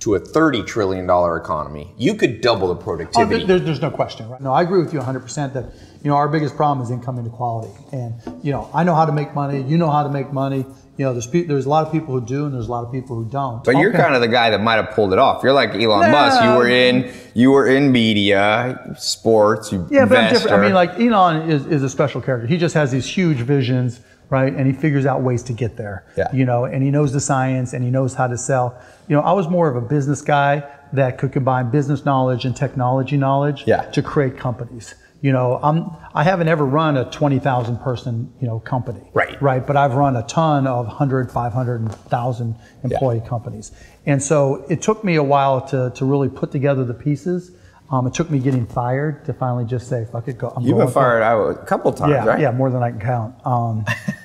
to 0.00 0.14
a 0.16 0.20
$30 0.20 0.66
trillion 0.66 1.04
economy. 1.04 1.90
You 1.96 2.14
could 2.14 2.40
double 2.42 2.68
the 2.68 2.74
Oh, 2.74 2.78
productivity. 2.78 3.46
there, 3.46 3.58
there's 3.58 3.80
no 3.80 3.90
question. 3.90 4.28
Right? 4.28 4.40
No, 4.40 4.52
I 4.52 4.60
agree 4.62 4.82
with 4.82 4.92
you 4.92 5.00
100% 5.00 5.54
that, 5.54 5.64
you 6.02 6.10
know, 6.10 6.16
our 6.16 6.28
biggest 6.28 6.56
problem 6.56 6.84
is 6.84 6.90
income 6.90 7.18
inequality. 7.18 7.72
And, 7.92 8.14
you 8.42 8.52
know, 8.52 8.68
I 8.74 8.84
know 8.84 8.94
how 8.94 9.06
to 9.06 9.12
make 9.12 9.34
money. 9.34 9.62
You 9.62 9.78
know 9.78 9.90
how 9.90 10.02
to 10.02 10.10
make 10.10 10.32
money. 10.32 10.66
You 10.96 11.04
know, 11.06 11.12
there's, 11.12 11.26
pe- 11.26 11.44
there's 11.44 11.64
a 11.64 11.68
lot 11.68 11.86
of 11.86 11.92
people 11.92 12.12
who 12.18 12.24
do 12.26 12.44
and 12.44 12.54
there's 12.54 12.66
a 12.68 12.70
lot 12.70 12.84
of 12.84 12.92
people 12.92 13.16
who 13.16 13.24
don't. 13.24 13.64
But 13.64 13.78
you're 13.78 13.92
kind 13.92 14.14
of 14.14 14.20
the 14.20 14.28
guy 14.28 14.50
that 14.50 14.60
might 14.60 14.74
have 14.76 14.90
pulled 14.90 15.12
it 15.12 15.18
off. 15.18 15.42
You're 15.42 15.52
like 15.54 15.70
Elon. 15.74 16.10
Musk. 16.10 16.42
You 16.44 16.50
were 16.50 16.68
in 16.68 17.12
you 17.34 17.50
were 17.52 17.66
in 17.66 17.90
media, 17.90 18.94
sports, 18.98 19.72
you 19.72 19.86
Yeah, 19.90 20.04
but 20.04 20.18
I'm 20.18 20.32
different. 20.32 20.56
I 20.56 20.60
mean, 20.62 20.74
like 20.74 21.00
Elon 21.00 21.50
is, 21.50 21.66
is 21.66 21.82
a 21.82 21.88
special 21.88 22.20
character. 22.20 22.46
He 22.46 22.58
just 22.58 22.74
has 22.74 22.92
these 22.92 23.06
huge 23.06 23.38
visions, 23.38 24.00
right? 24.30 24.52
And 24.52 24.66
he 24.66 24.72
figures 24.72 25.06
out 25.06 25.22
ways 25.22 25.42
to 25.44 25.52
get 25.52 25.76
there. 25.76 26.04
Yeah. 26.16 26.28
You 26.32 26.44
know, 26.44 26.64
and 26.64 26.82
he 26.82 26.90
knows 26.90 27.12
the 27.12 27.20
science 27.20 27.72
and 27.72 27.84
he 27.84 27.90
knows 27.90 28.14
how 28.14 28.26
to 28.26 28.36
sell. 28.38 28.80
You 29.08 29.16
know, 29.16 29.22
I 29.22 29.32
was 29.32 29.48
more 29.48 29.68
of 29.68 29.76
a 29.76 29.80
business 29.86 30.22
guy 30.22 30.64
that 30.92 31.18
could 31.18 31.32
combine 31.32 31.70
business 31.70 32.04
knowledge 32.04 32.44
and 32.44 32.56
technology 32.56 33.16
knowledge 33.16 33.64
Yeah. 33.66 33.82
to 33.90 34.02
create 34.02 34.36
companies. 34.38 34.94
You 35.20 35.32
know, 35.32 35.58
I'm 35.62 35.90
I 36.14 36.22
haven't 36.22 36.48
ever 36.48 36.66
run 36.66 36.98
a 36.98 37.10
20,000 37.10 37.78
person, 37.78 38.30
you 38.40 38.46
know, 38.46 38.58
company. 38.60 39.00
Right. 39.14 39.40
Right, 39.40 39.66
but 39.66 39.74
I've 39.76 39.94
run 39.94 40.16
a 40.16 40.22
ton 40.24 40.66
of 40.66 40.86
100, 40.86 41.30
500, 41.32 41.80
and 41.80 41.88
1,000 41.88 42.54
employee 42.82 43.22
companies. 43.26 43.72
And 44.04 44.22
so 44.22 44.66
it 44.68 44.82
took 44.82 45.02
me 45.02 45.14
a 45.16 45.22
while 45.22 45.62
to, 45.68 45.90
to 45.94 46.04
really 46.04 46.28
put 46.28 46.52
together 46.52 46.84
the 46.84 46.92
pieces. 46.94 47.52
Um, 47.90 48.06
it 48.06 48.14
took 48.14 48.30
me 48.30 48.38
getting 48.38 48.66
fired 48.66 49.24
to 49.26 49.32
finally 49.34 49.64
just 49.66 49.88
say, 49.88 50.06
fuck 50.10 50.26
it, 50.26 50.38
go. 50.38 50.48
I'm 50.56 50.62
You've 50.62 50.76
going 50.76 50.86
been 50.86 50.92
for 50.92 51.00
it." 51.00 51.20
fired 51.20 51.22
out 51.22 51.62
a 51.62 51.66
couple 51.66 51.92
times, 51.92 52.10
Yeah, 52.12 52.24
right? 52.24 52.40
yeah, 52.40 52.50
more 52.50 52.70
than 52.70 52.82
I 52.82 52.90
can 52.90 53.00
count. 53.00 53.34
Um, 53.46 53.84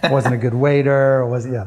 wasn't 0.10 0.34
a 0.34 0.38
good 0.38 0.54
waiter. 0.54 1.26
Was 1.26 1.46
yeah. 1.46 1.66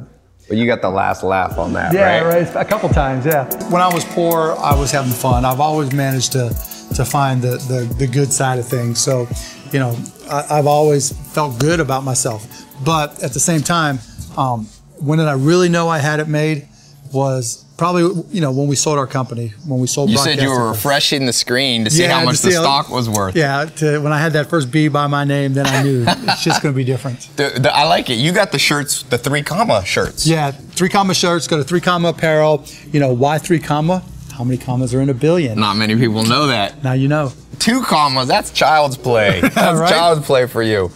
But 0.48 0.57
you 0.57 0.66
got 0.66 0.81
the 0.83 0.90
last 0.90 1.22
laugh 1.22 1.59
on 1.59 1.72
that, 1.74 1.92
Yeah, 1.94 2.20
right? 2.24 2.44
right. 2.46 2.57
A 2.57 2.64
couple 2.64 2.88
times, 2.88 3.24
yeah. 3.26 3.44
When 3.70 3.81
I 3.83 3.92
was 3.92 4.05
poor, 4.07 4.52
I 4.59 4.74
was 4.78 4.90
having 4.90 5.12
fun. 5.12 5.44
I've 5.44 5.61
always 5.61 5.92
managed 5.92 6.33
to 6.33 6.48
to 6.94 7.05
find 7.05 7.40
the 7.42 7.57
the, 7.68 7.94
the 7.98 8.07
good 8.07 8.33
side 8.33 8.59
of 8.59 8.66
things. 8.66 8.98
So, 8.98 9.28
you 9.70 9.78
know, 9.78 9.96
I, 10.31 10.59
I've 10.59 10.66
always 10.66 11.12
felt 11.33 11.61
good 11.61 11.78
about 11.78 12.05
myself. 12.05 12.46
But 12.85 13.22
at 13.22 13.33
the 13.33 13.40
same 13.40 13.61
time, 13.61 13.98
um, 14.37 14.66
when 14.98 15.18
did 15.18 15.28
I 15.28 15.35
really 15.35 15.68
know 15.68 15.88
I 15.88 15.98
had 15.98 16.20
it 16.20 16.28
made? 16.28 16.66
was 17.12 17.64
probably 17.83 18.03
you 18.31 18.40
know 18.40 18.53
when 18.53 18.68
we 18.68 18.77
sold 18.77 18.97
our 18.97 19.09
company 19.09 19.53
when 19.66 19.81
we 19.81 19.88
sold. 19.88 20.09
You 20.09 20.16
said 20.18 20.40
you 20.40 20.51
were 20.51 20.68
refreshing 20.68 21.27
the 21.27 21.33
screen 21.33 21.85
to 21.85 21.90
see 21.90 22.03
Yeah, 22.05 22.16
how 22.18 22.25
much 22.25 22.38
the 22.40 22.53
how- 22.55 22.62
stock 22.62 22.88
was 22.90 23.09
worth. 23.09 23.35
Yeah, 23.35 23.64
to, 23.79 23.99
when 23.99 24.12
I 24.12 24.21
had 24.21 24.35
that 24.35 24.49
first 24.49 24.71
B 24.71 24.87
by 24.87 25.09
my 25.09 25.25
name, 25.25 25.53
then 25.55 25.66
I 25.66 25.83
knew 25.83 26.05
it's 26.09 26.45
just 26.45 26.62
going 26.62 26.73
to 26.73 26.77
be 26.77 26.85
different. 26.85 27.29
The, 27.37 27.59
the, 27.59 27.75
I 27.75 27.83
like 27.95 28.09
it. 28.09 28.14
You 28.14 28.31
got 28.33 28.53
the 28.53 28.59
shirts, 28.61 29.03
the 29.03 29.18
three 29.18 29.42
comma 29.42 29.85
shirts. 29.85 30.25
Yeah, 30.29 30.53
three 30.53 30.88
comma 30.88 31.12
shirts, 31.14 31.49
go 31.49 31.57
to 31.57 31.64
three 31.64 31.81
comma 31.81 32.11
apparel. 32.11 32.64
You 32.92 33.01
know 33.01 33.12
why 33.12 33.38
three 33.38 33.59
comma? 33.59 34.05
How 34.38 34.45
many 34.45 34.59
commas 34.59 34.95
are 34.95 35.01
in 35.01 35.11
a 35.11 35.14
billion? 35.14 35.59
Not 35.59 35.75
many 35.77 35.97
people 35.97 36.23
know 36.23 36.47
that. 36.47 36.85
Now 36.85 36.92
you 36.92 37.09
know. 37.09 37.33
Two 37.59 37.83
commas, 37.83 38.29
that's 38.29 38.51
child's 38.53 38.97
play. 38.97 39.40
That's 39.57 39.57
Right? 39.81 39.90
child's 39.90 40.25
play 40.25 40.47
for 40.47 40.62
you. 40.62 40.90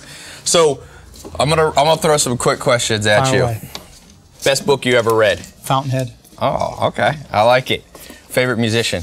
So 0.45 0.83
I'm 1.39 1.49
gonna 1.49 1.69
I'm 1.69 1.85
gonna 1.87 2.01
throw 2.01 2.17
some 2.17 2.37
quick 2.39 2.61
questions 2.61 3.07
at 3.07 3.25
Fire 3.25 3.37
you. 3.37 3.43
away. 3.43 3.71
Best 4.45 4.65
book 4.67 4.87
you 4.87 4.95
ever 4.97 5.15
read? 5.15 5.39
Fountainhead. 5.41 6.13
Oh, 6.41 6.89
okay. 6.89 7.13
I 7.31 7.43
like 7.43 7.71
it. 7.71 7.83
Favorite 7.83 8.59
musician? 8.59 9.03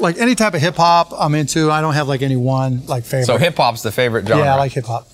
Like 0.00 0.18
any 0.18 0.34
type 0.34 0.54
of 0.54 0.60
hip 0.60 0.74
hop 0.76 1.12
I'm 1.16 1.34
into. 1.34 1.70
I 1.70 1.80
don't 1.80 1.94
have 1.94 2.08
like 2.08 2.22
any 2.22 2.36
one 2.36 2.84
like 2.86 3.04
favorite. 3.04 3.26
So 3.26 3.36
hip 3.36 3.56
hop's 3.56 3.82
the 3.82 3.92
favorite 3.92 4.26
genre. 4.26 4.44
yeah, 4.44 4.54
I 4.54 4.58
like 4.58 4.72
hip 4.72 4.84
hop. 4.86 5.08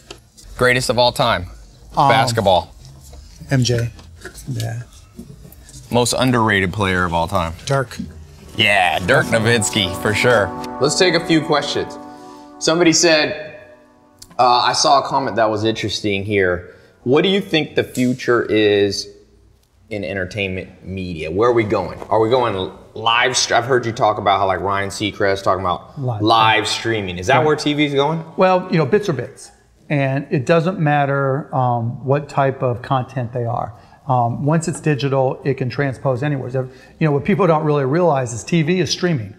Greatest 0.56 0.88
of 0.90 0.98
all 0.98 1.12
time. 1.12 1.46
Um, 1.96 2.08
Basketball. 2.08 2.74
MJ. 3.48 3.90
Yeah. 4.48 4.82
Most 5.90 6.14
underrated 6.16 6.72
player 6.72 7.04
of 7.04 7.12
all 7.12 7.28
time. 7.28 7.52
Dirk. 7.66 7.98
Yeah, 8.56 8.98
Dirk 9.00 9.26
Nowitzki 9.26 10.00
for 10.02 10.14
sure. 10.14 10.48
Let's 10.80 10.98
take 10.98 11.14
a 11.14 11.24
few 11.26 11.40
questions. 11.44 11.98
Somebody 12.58 12.92
said, 12.92 13.60
uh, 14.38 14.60
I 14.60 14.72
saw 14.72 15.02
a 15.02 15.06
comment 15.06 15.36
that 15.36 15.50
was 15.50 15.64
interesting 15.64 16.24
here. 16.24 16.74
What 17.04 17.22
do 17.22 17.28
you 17.28 17.40
think 17.40 17.74
the 17.74 17.84
future 17.84 18.42
is 18.44 19.08
in 19.90 20.04
entertainment 20.04 20.86
media? 20.86 21.30
Where 21.30 21.50
are 21.50 21.52
we 21.52 21.64
going? 21.64 21.98
Are 22.02 22.20
we 22.20 22.30
going 22.30 22.72
live? 22.94 23.36
St- 23.36 23.58
I've 23.58 23.64
heard 23.64 23.84
you 23.84 23.92
talk 23.92 24.18
about 24.18 24.38
how 24.38 24.46
like 24.46 24.60
Ryan 24.60 24.88
Seacrest 24.88 25.42
talking 25.42 25.60
about 25.62 26.00
Live. 26.00 26.22
live, 26.22 26.68
streaming. 26.68 27.18
Is 27.18 27.26
that 27.26 27.38
Right. 27.38 27.46
where 27.46 27.56
TV's 27.56 27.92
going? 27.94 28.24
Well, 28.36 28.68
you 28.70 28.78
know, 28.78 28.86
bits 28.86 29.08
are 29.08 29.12
bits, 29.12 29.50
and 29.88 30.26
it 30.30 30.46
doesn't 30.46 30.78
matter 30.78 31.52
um, 31.54 32.04
what 32.04 32.28
type 32.28 32.62
of 32.62 32.82
content 32.82 33.32
they 33.32 33.44
are. 33.44 33.74
Um, 34.06 34.44
once 34.44 34.68
it's 34.68 34.80
digital, 34.80 35.40
it 35.44 35.54
can 35.54 35.68
transpose 35.68 36.22
anywhere. 36.22 36.50
So, 36.50 36.68
you 36.98 37.06
know, 37.06 37.12
what 37.12 37.24
people 37.24 37.46
don't 37.48 37.64
really 37.64 37.84
realize 37.84 38.32
is 38.32 38.42
TV 38.44 38.78
is 38.80 38.90
streaming. 38.90 39.34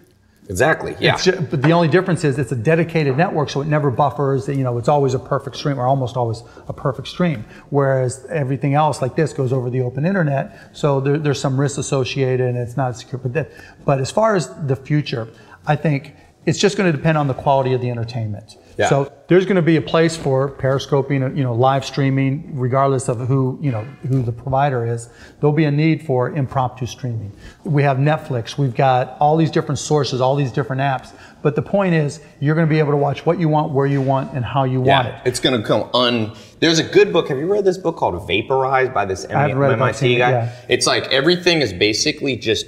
Exactly. 0.49 0.95
Yeah. 0.99 1.13
It's 1.13 1.23
ju- 1.23 1.47
but 1.49 1.61
the 1.61 1.71
only 1.71 1.87
difference 1.87 2.23
is 2.23 2.37
it's 2.37 2.51
a 2.51 2.55
dedicated 2.55 3.15
network, 3.15 3.49
so 3.49 3.61
it 3.61 3.67
never 3.67 3.89
buffers. 3.91 4.47
You 4.47 4.63
know, 4.63 4.77
it's 4.77 4.87
always 4.89 5.13
a 5.13 5.19
perfect 5.19 5.55
stream, 5.55 5.79
or 5.79 5.85
almost 5.85 6.17
always 6.17 6.43
a 6.67 6.73
perfect 6.73 7.07
stream. 7.07 7.45
Whereas 7.69 8.25
everything 8.29 8.73
else, 8.73 9.01
like 9.01 9.15
this, 9.15 9.33
goes 9.33 9.53
over 9.53 9.69
the 9.69 9.81
open 9.81 10.05
internet, 10.05 10.57
so 10.73 10.99
there, 10.99 11.17
there's 11.17 11.39
some 11.39 11.59
risk 11.59 11.77
associated, 11.77 12.41
and 12.49 12.57
it's 12.57 12.75
not 12.75 12.97
secure. 12.97 13.19
But 13.19 13.33
that, 13.33 13.51
but 13.85 14.01
as 14.01 14.11
far 14.11 14.35
as 14.35 14.49
the 14.67 14.75
future, 14.75 15.27
I 15.67 15.75
think 15.75 16.15
it's 16.45 16.57
just 16.59 16.75
going 16.75 16.91
to 16.91 16.97
depend 16.97 17.17
on 17.17 17.27
the 17.27 17.35
quality 17.35 17.73
of 17.73 17.81
the 17.81 17.89
entertainment. 17.91 18.57
Yeah. 18.81 18.89
So 18.89 19.13
there's 19.27 19.45
going 19.45 19.57
to 19.57 19.61
be 19.61 19.77
a 19.77 19.81
place 19.81 20.17
for 20.17 20.49
periscoping, 20.49 21.37
you 21.37 21.43
know, 21.43 21.53
live 21.53 21.85
streaming, 21.85 22.57
regardless 22.57 23.07
of 23.07 23.19
who, 23.27 23.59
you 23.61 23.71
know, 23.71 23.83
who 24.09 24.23
the 24.23 24.31
provider 24.31 24.85
is. 24.85 25.07
There'll 25.39 25.55
be 25.55 25.65
a 25.65 25.71
need 25.71 26.03
for 26.05 26.31
impromptu 26.31 26.87
streaming. 26.87 27.31
We 27.63 27.83
have 27.83 27.97
Netflix. 27.97 28.57
We've 28.57 28.75
got 28.75 29.17
all 29.19 29.37
these 29.37 29.51
different 29.51 29.77
sources, 29.77 30.19
all 30.19 30.35
these 30.35 30.51
different 30.51 30.81
apps. 30.81 31.13
But 31.43 31.55
the 31.55 31.61
point 31.61 31.93
is, 31.93 32.21
you're 32.39 32.55
going 32.55 32.67
to 32.67 32.69
be 32.69 32.79
able 32.79 32.91
to 32.91 32.97
watch 32.97 33.23
what 33.23 33.39
you 33.39 33.47
want, 33.47 33.71
where 33.71 33.85
you 33.85 34.01
want, 34.01 34.33
and 34.33 34.43
how 34.43 34.63
you 34.63 34.81
want 34.81 35.07
it. 35.07 35.15
It's 35.25 35.39
going 35.39 35.59
to 35.59 35.65
come 35.65 35.89
un. 35.93 36.33
There's 36.59 36.79
a 36.79 36.83
good 36.83 37.13
book. 37.13 37.29
Have 37.29 37.37
you 37.37 37.51
read 37.51 37.63
this 37.63 37.77
book 37.77 37.97
called 37.97 38.27
Vaporized 38.27 38.93
by 38.93 39.05
this 39.05 39.25
I've 39.25 39.51
MIT 39.51 40.15
it, 40.15 40.17
guy? 40.17 40.31
yeah. 40.31 40.55
It's 40.69 40.87
like 40.87 41.05
everything 41.05 41.61
is 41.61 41.71
basically 41.71 42.35
just 42.35 42.65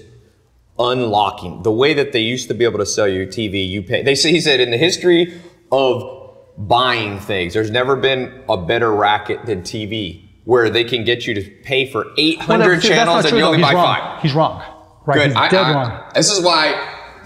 unlocking 0.80 1.63
the 1.63 1.71
way 1.71 1.93
that 1.93 2.12
they 2.12 2.21
used 2.21 2.47
to 2.47 2.54
be 2.54 2.65
able 2.65 2.80
to 2.80 2.86
sell 2.86 3.08
you 3.08 3.28
TV. 3.28 3.67
You 3.67 3.84
pay. 3.84 4.04
They 4.04 4.15
say 4.15 4.32
he 4.32 4.41
said 4.41 4.60
in 4.60 4.71
the 4.71 4.78
history 4.78 5.34
of 5.74 6.38
buying 6.58 7.20
things, 7.20 7.54
there's 7.54 7.72
never 7.72 7.96
been 7.96 8.44
a 8.48 8.56
better 8.58 8.94
racket 8.94 9.46
than 9.46 9.62
TV, 9.64 10.22
where 10.46 10.70
they 10.70 10.84
can 10.84 11.04
get 11.04 11.26
you 11.26 11.34
to 11.34 11.42
pay 11.64 11.90
for 11.90 12.06
800 12.18 12.68
Well, 12.74 12.82
channels 12.82 13.26
and 13.26 13.38
you 13.38 13.44
only 13.44 13.62
buy 13.62 13.74
wrong. 13.74 13.86
five. 13.86 14.22
He's 14.22 14.34
wrong. 14.34 14.62
Right. 15.06 15.16
Good. 15.18 15.28
He's 15.30 15.36
I- 15.36 15.50
dead 15.50 15.64
I- 15.66 15.74
wrong. 15.74 16.04
This 16.14 16.32
is 16.32 16.44
why 16.46 16.76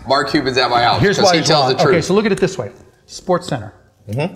Mark 0.07 0.29
Cuban's 0.29 0.57
at 0.57 0.69
my 0.69 0.81
house. 0.81 1.01
Here's 1.01 1.19
why 1.19 1.35
he 1.37 1.43
tells 1.43 1.65
wrong. 1.65 1.73
the 1.73 1.83
truth. 1.83 1.95
Okay, 1.95 2.01
so 2.01 2.13
look 2.13 2.25
at 2.25 2.31
it 2.31 2.39
this 2.39 2.57
way: 2.57 2.71
SportsCenter. 3.05 3.73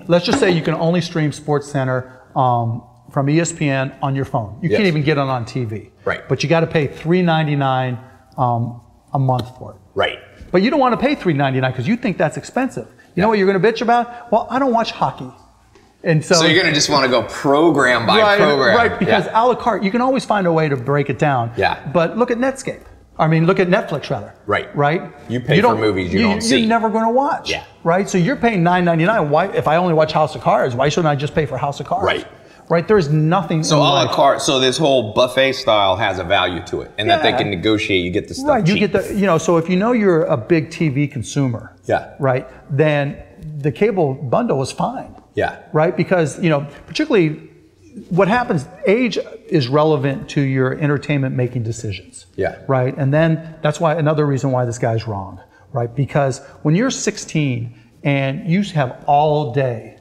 Let's 0.08 0.26
just 0.26 0.40
say 0.40 0.52
you 0.52 0.62
can 0.62 0.74
only 0.76 1.00
stream 1.00 1.32
SportsCenter 1.32 2.36
um, 2.36 2.84
from 3.12 3.28
ESPN 3.28 3.96
on 4.02 4.16
your 4.16 4.26
phone. 4.26 4.60
You 4.62 4.70
can't 4.70 4.84
even 4.86 5.02
get 5.04 5.18
it 5.18 5.22
on 5.22 5.46
TV. 5.46 5.92
Right. 6.04 6.28
But 6.28 6.44
you 6.44 6.50
got 6.50 6.60
to 6.60 6.68
pay 6.68 6.90
$3.99 6.90 7.98
um, 8.38 8.82
a 9.14 9.20
month 9.20 9.58
for 9.58 9.72
it. 9.76 9.78
right. 9.96 10.20
But 10.52 10.62
you 10.62 10.70
don't 10.70 10.82
want 10.82 10.92
to 10.94 10.98
pay 11.00 11.16
$3.99 11.16 11.72
because 11.72 11.88
you 11.88 11.96
think 11.96 12.18
that's 12.18 12.36
expensive. 12.36 12.86
You 13.16 13.22
know 13.22 13.28
what 13.30 13.38
you're 13.38 13.48
going 13.52 13.62
to 13.62 13.72
bitch 13.72 13.82
about? 13.82 14.32
Well, 14.32 14.48
I 14.50 14.60
don't 14.60 14.72
watch 14.74 14.92
hockey. 14.92 15.30
And 16.04 16.26
so, 16.26 16.34
So 16.36 16.46
you're 16.48 16.60
gonna 16.64 16.74
just 16.74 16.90
want 16.90 17.04
to 17.06 17.12
go 17.12 17.22
program 17.24 18.08
by 18.08 18.20
right, 18.20 18.40
program, 18.40 18.76
right? 18.76 18.98
Because 18.98 19.26
Yeah. 19.28 19.40
a 19.44 19.46
la 19.48 19.54
carte, 19.56 19.84
you 19.84 19.92
can 19.92 20.02
always 20.02 20.26
find 20.26 20.48
a 20.48 20.52
way 20.52 20.68
to 20.68 20.76
break 20.76 21.12
it 21.12 21.20
down. 21.20 21.52
Yeah. 21.58 21.78
But 21.94 22.18
look 22.18 22.32
at 22.32 22.40
Netscape. 22.40 22.82
I 23.20 23.28
mean, 23.28 23.46
look 23.46 23.60
at 23.60 23.68
Netflix 23.68 24.10
rather. 24.10 24.34
Right. 24.48 24.76
Right. 24.76 25.04
You 25.30 25.40
pay 25.42 25.62
for 25.62 25.76
movies 25.76 26.12
you 26.12 26.22
don't 26.24 26.42
see. 26.42 26.58
You're 26.60 26.68
never 26.70 26.90
going 26.90 27.06
to 27.06 27.12
watch. 27.12 27.52
Yeah. 27.52 27.66
Right. 27.84 28.10
So 28.10 28.18
you're 28.18 28.36
paying 28.36 28.64
nine 28.64 28.84
ninety 28.84 29.06
nine. 29.06 29.30
Why? 29.30 29.46
If 29.50 29.68
I 29.68 29.76
only 29.76 29.94
watch 29.94 30.12
House 30.12 30.34
of 30.34 30.42
Cards, 30.42 30.74
why 30.74 30.90
shouldn't 30.90 31.08
I 31.12 31.16
just 31.16 31.36
pay 31.36 31.46
for 31.46 31.56
House 31.58 31.80
of 31.80 31.86
Cards? 31.86 32.04
Right. 32.06 32.26
Right. 32.72 32.88
There's 32.88 33.10
nothing. 33.10 33.64
So 33.64 33.78
a 33.78 33.80
la 33.80 34.04
life- 34.04 34.12
carte. 34.12 34.42
So 34.42 34.60
this 34.60 34.78
whole 34.78 35.14
buffet 35.14 35.54
style 35.54 35.98
has 35.98 36.20
a 36.20 36.24
value 36.24 36.64
to 36.68 36.82
it, 36.82 36.92
and 36.98 37.10
that 37.10 37.22
they 37.22 37.34
can 37.34 37.50
negotiate. 37.50 38.04
You 38.06 38.12
get 38.12 38.30
the 38.30 38.34
stuff 38.34 38.48
Right. 38.48 38.68
You 38.68 38.76
cheap. 38.76 38.92
get 38.92 39.08
the. 39.10 39.14
You 39.14 39.26
know. 39.26 39.38
So 39.38 39.58
if 39.58 39.70
you 39.70 39.76
know 39.76 39.92
you're 39.92 40.24
a 40.24 40.38
big 40.38 40.70
TV 40.70 41.12
consumer. 41.12 41.76
Yeah. 41.86 42.14
Right. 42.20 42.48
Then 42.70 43.22
the 43.58 43.72
cable 43.72 44.14
bundle 44.14 44.62
is 44.62 44.72
fine. 44.72 45.14
Yeah. 45.36 45.60
right? 45.74 45.96
Because 45.96 46.42
you 46.42 46.50
know, 46.50 46.68
particularly 46.88 47.50
what 48.10 48.28
happens, 48.28 48.66
age 48.86 49.18
is 49.48 49.68
relevant 49.68 50.30
to 50.30 50.42
your 50.42 50.74
entertainment 50.74 51.36
making 51.36 51.64
decisions. 51.64 52.26
Yeah. 52.36 52.60
Right, 52.68 52.96
and 52.98 53.14
then 53.14 53.56
that's 53.62 53.80
why 53.80 53.96
another 53.96 54.26
reason 54.26 54.52
why 54.52 54.66
this 54.66 54.78
guy's 54.78 55.08
wrong, 55.08 55.42
right? 55.74 55.94
Because 55.94 56.40
when 56.64 56.76
you're 56.76 56.90
16 56.92 57.78
and 58.04 58.50
you 58.50 58.64
have 58.64 59.04
all 59.08 59.54
day 59.54 59.98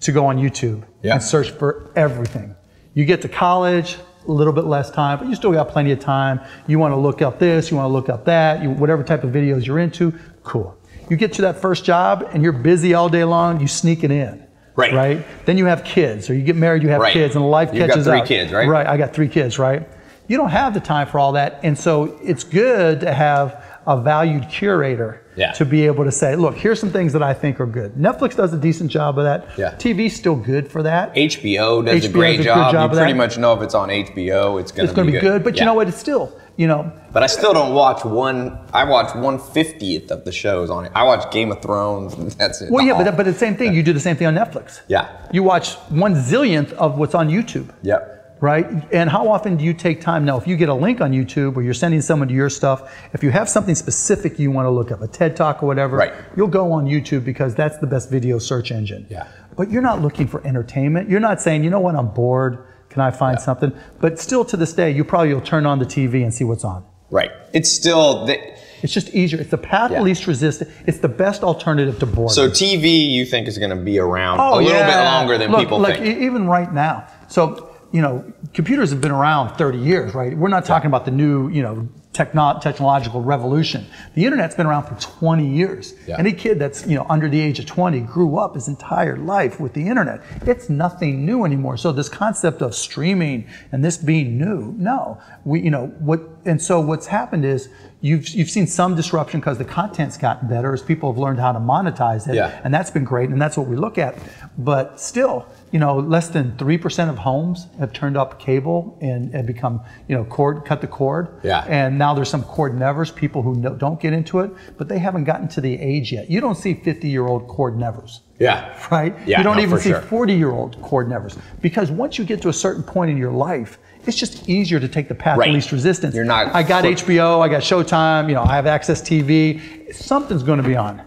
to 0.00 0.12
go 0.12 0.26
on 0.26 0.38
YouTube 0.38 0.84
Yeah. 1.06 1.14
and 1.14 1.22
search 1.22 1.50
for 1.50 1.90
everything, 1.96 2.54
you 2.94 3.04
get 3.04 3.22
to 3.22 3.28
college. 3.28 3.96
A 4.28 4.32
little 4.32 4.52
bit 4.52 4.64
less 4.64 4.90
time, 4.90 5.20
but 5.20 5.28
you 5.28 5.36
still 5.36 5.52
got 5.52 5.68
plenty 5.68 5.92
of 5.92 6.00
time. 6.00 6.40
You 6.66 6.80
want 6.80 6.90
to 6.90 6.96
look 6.96 7.22
up 7.22 7.38
this, 7.38 7.70
you 7.70 7.76
want 7.76 7.86
to 7.88 7.92
look 7.92 8.08
up 8.08 8.24
that, 8.24 8.60
you, 8.60 8.70
whatever 8.70 9.04
type 9.04 9.22
of 9.22 9.30
videos 9.30 9.64
you're 9.64 9.78
into, 9.78 10.12
cool. 10.42 10.76
You 11.08 11.16
get 11.16 11.32
to 11.34 11.42
that 11.42 11.60
first 11.62 11.84
job 11.84 12.28
and 12.32 12.42
you're 12.42 12.50
busy 12.50 12.92
all 12.92 13.08
day 13.08 13.22
long, 13.22 13.60
you 13.60 13.68
sneak 13.68 14.02
it 14.02 14.10
in. 14.10 14.44
Right. 14.74 14.92
Right. 14.92 15.24
Then 15.46 15.58
you 15.58 15.66
have 15.66 15.84
kids, 15.84 16.28
or 16.28 16.34
you 16.34 16.42
get 16.42 16.56
married, 16.56 16.82
you 16.82 16.88
have 16.88 17.00
Right. 17.02 17.12
kids, 17.12 17.36
and 17.36 17.48
life 17.48 17.68
You've 17.72 17.86
got 17.86 17.90
catches 17.90 18.06
three 18.08 18.18
up. 18.18 18.26
kids, 18.26 18.52
right? 18.52 18.66
Right. 18.68 18.84
I 18.84 18.96
got 18.96 19.12
three 19.14 19.28
kids, 19.28 19.60
right? 19.60 19.88
You 20.26 20.36
don't 20.38 20.50
have 20.50 20.74
the 20.74 20.80
time 20.80 21.06
for 21.06 21.20
all 21.20 21.30
that, 21.34 21.60
and 21.62 21.78
so 21.78 22.18
it's 22.20 22.42
good 22.42 22.98
to 23.02 23.12
have 23.14 23.62
a 23.86 23.96
valued 24.00 24.48
curator 24.48 25.22
Yeah. 25.36 25.52
to 25.52 25.64
be 25.64 25.86
able 25.86 26.04
to 26.04 26.10
say, 26.10 26.34
look, 26.34 26.56
here's 26.56 26.80
some 26.80 26.90
things 26.90 27.12
that 27.12 27.22
I 27.22 27.32
think 27.34 27.60
are 27.60 27.66
good. 27.66 27.94
Netflix 27.94 28.34
does 28.36 28.52
a 28.52 28.56
decent 28.58 28.90
job 28.90 29.16
of 29.18 29.24
that. 29.24 29.46
Yeah. 29.56 29.74
TV's 29.78 30.16
still 30.16 30.34
good 30.34 30.68
for 30.70 30.82
that. 30.82 31.14
HBO 31.14 31.84
does 31.84 32.04
a 32.04 32.08
great 32.08 32.38
does 32.38 32.46
a 32.46 32.48
job. 32.48 32.72
job 32.72 32.90
you 32.90 32.96
pretty 32.96 33.12
that. 33.12 33.16
much 33.18 33.38
know 33.38 33.52
if 33.54 33.62
it's 33.62 33.74
on 33.74 33.88
HBO, 33.90 34.58
it's 34.60 34.72
gonna 34.72 34.74
be 34.74 34.74
good. 34.74 34.84
it's 34.84 34.92
going 34.92 35.06
to 35.06 35.12
be 35.12 35.18
good, 35.20 35.44
but 35.44 35.54
Yeah. 35.54 35.60
you 35.62 35.66
know 35.66 35.74
what? 35.74 35.86
It's 35.88 35.98
still, 35.98 36.32
you 36.56 36.66
know, 36.66 36.90
But 37.12 37.22
I 37.22 37.28
still 37.28 37.52
don't 37.52 37.74
watch 37.74 38.04
one. 38.04 38.58
I 38.74 38.84
watch 38.84 39.14
one 39.14 39.38
fiftieth 39.38 40.10
of 40.10 40.24
the 40.24 40.32
shows 40.32 40.68
on 40.68 40.84
it. 40.86 40.92
I 40.94 41.04
watch 41.04 41.30
Game 41.30 41.52
of 41.52 41.62
Thrones, 41.62 42.14
and 42.14 42.30
that's 42.40 42.60
it. 42.62 42.70
well, 42.72 42.84
yeah, 42.84 43.00
but, 43.02 43.16
but 43.16 43.24
the 43.26 43.32
same 43.32 43.56
thing. 43.56 43.72
You 43.72 43.82
do 43.82 43.92
the 43.92 44.00
same 44.00 44.16
thing 44.16 44.26
on 44.26 44.34
Netflix. 44.34 44.80
Yeah. 44.88 45.08
You 45.32 45.42
watch 45.44 45.74
one 45.90 46.14
zillionth 46.14 46.72
of 46.72 46.98
what's 46.98 47.14
on 47.14 47.28
YouTube. 47.28 47.68
Yep. 47.82 48.15
Right? 48.40 48.66
And 48.92 49.08
how 49.10 49.28
often 49.28 49.56
do 49.56 49.64
you 49.64 49.72
take 49.74 50.00
time 50.00 50.24
now? 50.24 50.36
If 50.36 50.46
you 50.46 50.56
get 50.56 50.68
a 50.68 50.74
link 50.74 51.00
on 51.00 51.12
YouTube 51.12 51.56
or 51.56 51.62
you're 51.62 51.74
sending 51.74 52.00
someone 52.00 52.28
to 52.28 52.34
your 52.34 52.50
stuff, 52.50 52.92
if 53.12 53.22
you 53.22 53.30
have 53.30 53.48
something 53.48 53.74
specific 53.74 54.38
you 54.38 54.50
want 54.50 54.66
to 54.66 54.70
look 54.70 54.90
up, 54.92 55.00
a 55.02 55.08
TED 55.08 55.36
Talk 55.36 55.62
or 55.62 55.66
whatever, 55.66 55.96
Right. 55.96 56.12
you'll 56.36 56.48
go 56.48 56.72
on 56.72 56.86
YouTube 56.86 57.24
because 57.24 57.54
that's 57.54 57.78
the 57.78 57.86
best 57.86 58.10
video 58.10 58.38
search 58.38 58.70
engine. 58.70 59.06
Yeah. 59.08 59.26
But 59.56 59.70
you're 59.70 59.82
not 59.82 60.02
looking 60.02 60.26
for 60.26 60.46
entertainment. 60.46 61.08
You're 61.08 61.20
not 61.20 61.40
saying, 61.40 61.64
you 61.64 61.70
know 61.70 61.80
what, 61.80 61.94
I'm 61.96 62.08
bored. 62.08 62.58
Can 62.90 63.00
I 63.02 63.10
find 63.10 63.40
something? 63.40 63.72
But 64.00 64.18
still 64.18 64.44
to 64.46 64.56
this 64.56 64.72
day, 64.72 64.90
you 64.90 65.04
probably 65.04 65.32
will 65.34 65.40
turn 65.40 65.66
on 65.66 65.78
the 65.78 65.86
TV 65.86 66.22
and 66.22 66.32
see 66.32 66.44
what's 66.44 66.64
on. 66.64 66.84
Right. 67.10 67.30
It's 67.52 67.70
still. 67.70 68.26
The, 68.26 68.38
It's 68.82 68.92
just 68.92 69.08
easier. 69.14 69.40
It's 69.40 69.50
the 69.50 69.58
path 69.58 69.90
Yeah. 69.90 69.98
of 69.98 70.04
least 70.04 70.26
resistance. 70.26 70.70
It's 70.86 70.98
the 70.98 71.08
best 71.08 71.42
alternative 71.42 71.98
to 72.00 72.06
boredom. 72.06 72.34
so 72.34 72.50
TV, 72.50 73.10
you 73.10 73.24
think 73.24 73.48
is 73.48 73.56
going 73.58 73.70
to 73.70 73.76
be 73.76 73.98
around 73.98 74.40
oh, 74.40 74.58
a 74.58 74.60
little 74.60 74.82
bit 74.82 74.94
longer 74.96 75.38
than 75.38 75.48
Oh, 75.48 75.52
Look, 75.52 75.60
people 75.60 75.78
like, 75.78 75.98
think. 76.00 76.20
even 76.20 76.46
right 76.46 76.72
now. 76.72 77.06
So, 77.28 77.70
you 77.96 78.02
know, 78.02 78.30
computers 78.52 78.90
have 78.90 79.00
been 79.00 79.10
around 79.10 79.56
30 79.56 79.78
years, 79.78 80.14
right? 80.14 80.36
We're 80.36 80.50
not 80.50 80.66
talking 80.66 80.88
about 80.88 81.06
the 81.06 81.10
new, 81.10 81.48
you 81.48 81.62
know, 81.62 81.88
techno- 82.12 82.58
technological 82.60 83.22
revolution. 83.22 83.86
The 84.14 84.26
internet's 84.26 84.54
been 84.54 84.66
around 84.66 84.84
for 84.84 84.96
20 85.00 85.46
years. 85.46 85.94
Yeah. 86.06 86.16
Any 86.18 86.34
kid 86.34 86.58
that's 86.58 86.86
you 86.86 86.94
know 86.94 87.06
under 87.08 87.26
the 87.30 87.40
age 87.40 87.58
of 87.58 87.64
20 87.64 88.00
grew 88.00 88.36
up 88.36 88.54
his 88.54 88.68
entire 88.68 89.16
life 89.16 89.58
with 89.58 89.72
the 89.72 89.88
internet. 89.88 90.20
It's 90.42 90.68
nothing 90.68 91.24
new 91.24 91.46
anymore. 91.46 91.78
So 91.78 91.90
this 91.90 92.10
concept 92.10 92.60
of 92.60 92.74
streaming 92.74 93.46
and 93.72 93.82
this 93.82 93.96
being 93.96 94.38
new, 94.38 94.74
no, 94.76 95.18
we 95.46 95.62
you 95.62 95.70
know 95.70 95.86
what. 95.98 96.20
And 96.44 96.60
so 96.60 96.80
what's 96.80 97.06
happened 97.06 97.46
is 97.46 97.70
you've 98.06 98.28
you've 98.28 98.50
seen 98.50 98.66
some 98.66 98.94
disruption 98.94 99.40
because 99.40 99.58
the 99.58 99.64
content's 99.64 100.16
gotten 100.16 100.48
better 100.48 100.72
as 100.72 100.82
people 100.82 101.12
have 101.12 101.18
learned 101.18 101.40
how 101.40 101.52
to 101.52 101.58
monetize 101.58 102.28
it, 102.28 102.34
Yeah. 102.34 102.60
and 102.64 102.72
that's 102.72 102.90
been 102.90 103.04
great, 103.04 103.30
and 103.30 103.40
that's 103.40 103.56
what 103.56 103.66
we 103.66 103.76
look 103.76 103.98
at. 103.98 104.16
But 104.58 105.00
still, 105.00 105.46
you 105.72 105.78
know, 105.78 105.96
less 105.98 106.28
than 106.28 106.56
three 106.56 106.78
percent 106.78 107.10
of 107.10 107.18
homes 107.18 107.66
have 107.78 107.92
turned 107.92 108.16
up 108.16 108.38
cable 108.38 108.96
and, 109.00 109.34
and 109.34 109.46
become 109.46 109.80
you 110.08 110.16
know 110.16 110.24
cord 110.24 110.64
cut 110.64 110.80
the 110.80 110.86
cord. 110.86 111.28
Yeah. 111.42 111.64
And 111.68 111.98
now 111.98 112.14
there's 112.14 112.30
some 112.30 112.44
cord 112.44 112.78
nevers, 112.78 113.10
people 113.10 113.42
who 113.42 113.54
no, 113.56 113.74
don't 113.74 114.00
get 114.00 114.12
into 114.12 114.40
it, 114.40 114.50
but 114.78 114.88
they 114.88 114.98
haven't 114.98 115.24
gotten 115.24 115.48
to 115.48 115.60
the 115.60 115.78
age 115.80 116.12
yet. 116.12 116.30
You 116.30 116.40
don't 116.40 116.56
see 116.56 116.74
50 116.74 117.08
year 117.08 117.26
old 117.26 117.48
cord 117.48 117.76
nevers. 117.76 118.20
Yeah. 118.38 118.72
Right? 118.90 119.14
Yeah, 119.26 119.38
you 119.38 119.44
don't 119.44 119.56
no, 119.56 119.62
even 119.62 119.78
see 119.78 119.90
sure. 119.90 120.02
40 120.02 120.34
year 120.34 120.50
old 120.50 120.80
cord 120.82 121.08
nevers. 121.08 121.36
Because 121.60 121.90
once 121.90 122.18
you 122.18 122.24
get 122.24 122.42
to 122.42 122.48
a 122.48 122.52
certain 122.52 122.82
point 122.82 123.10
in 123.10 123.16
your 123.16 123.32
life, 123.32 123.78
it's 124.08 124.16
just 124.16 124.48
easier 124.48 124.78
to 124.80 124.88
take 124.88 125.08
the 125.08 125.14
path 125.14 125.38
Right. 125.38 125.48
of 125.48 125.54
least 125.54 125.72
resistance. 125.72 126.14
You're 126.14 126.24
not- 126.24 126.54
I 126.54 126.62
got 126.62 126.84
HBO, 126.84 127.40
I 127.40 127.48
got 127.48 127.62
Showtime, 127.62 128.28
you 128.28 128.34
know, 128.34 128.42
I 128.42 128.54
have 128.56 128.66
AXS 128.66 129.00
TV. 129.02 129.60
Something's 129.92 130.42
going 130.42 130.62
to 130.62 130.68
be 130.68 130.76
on. 130.76 131.02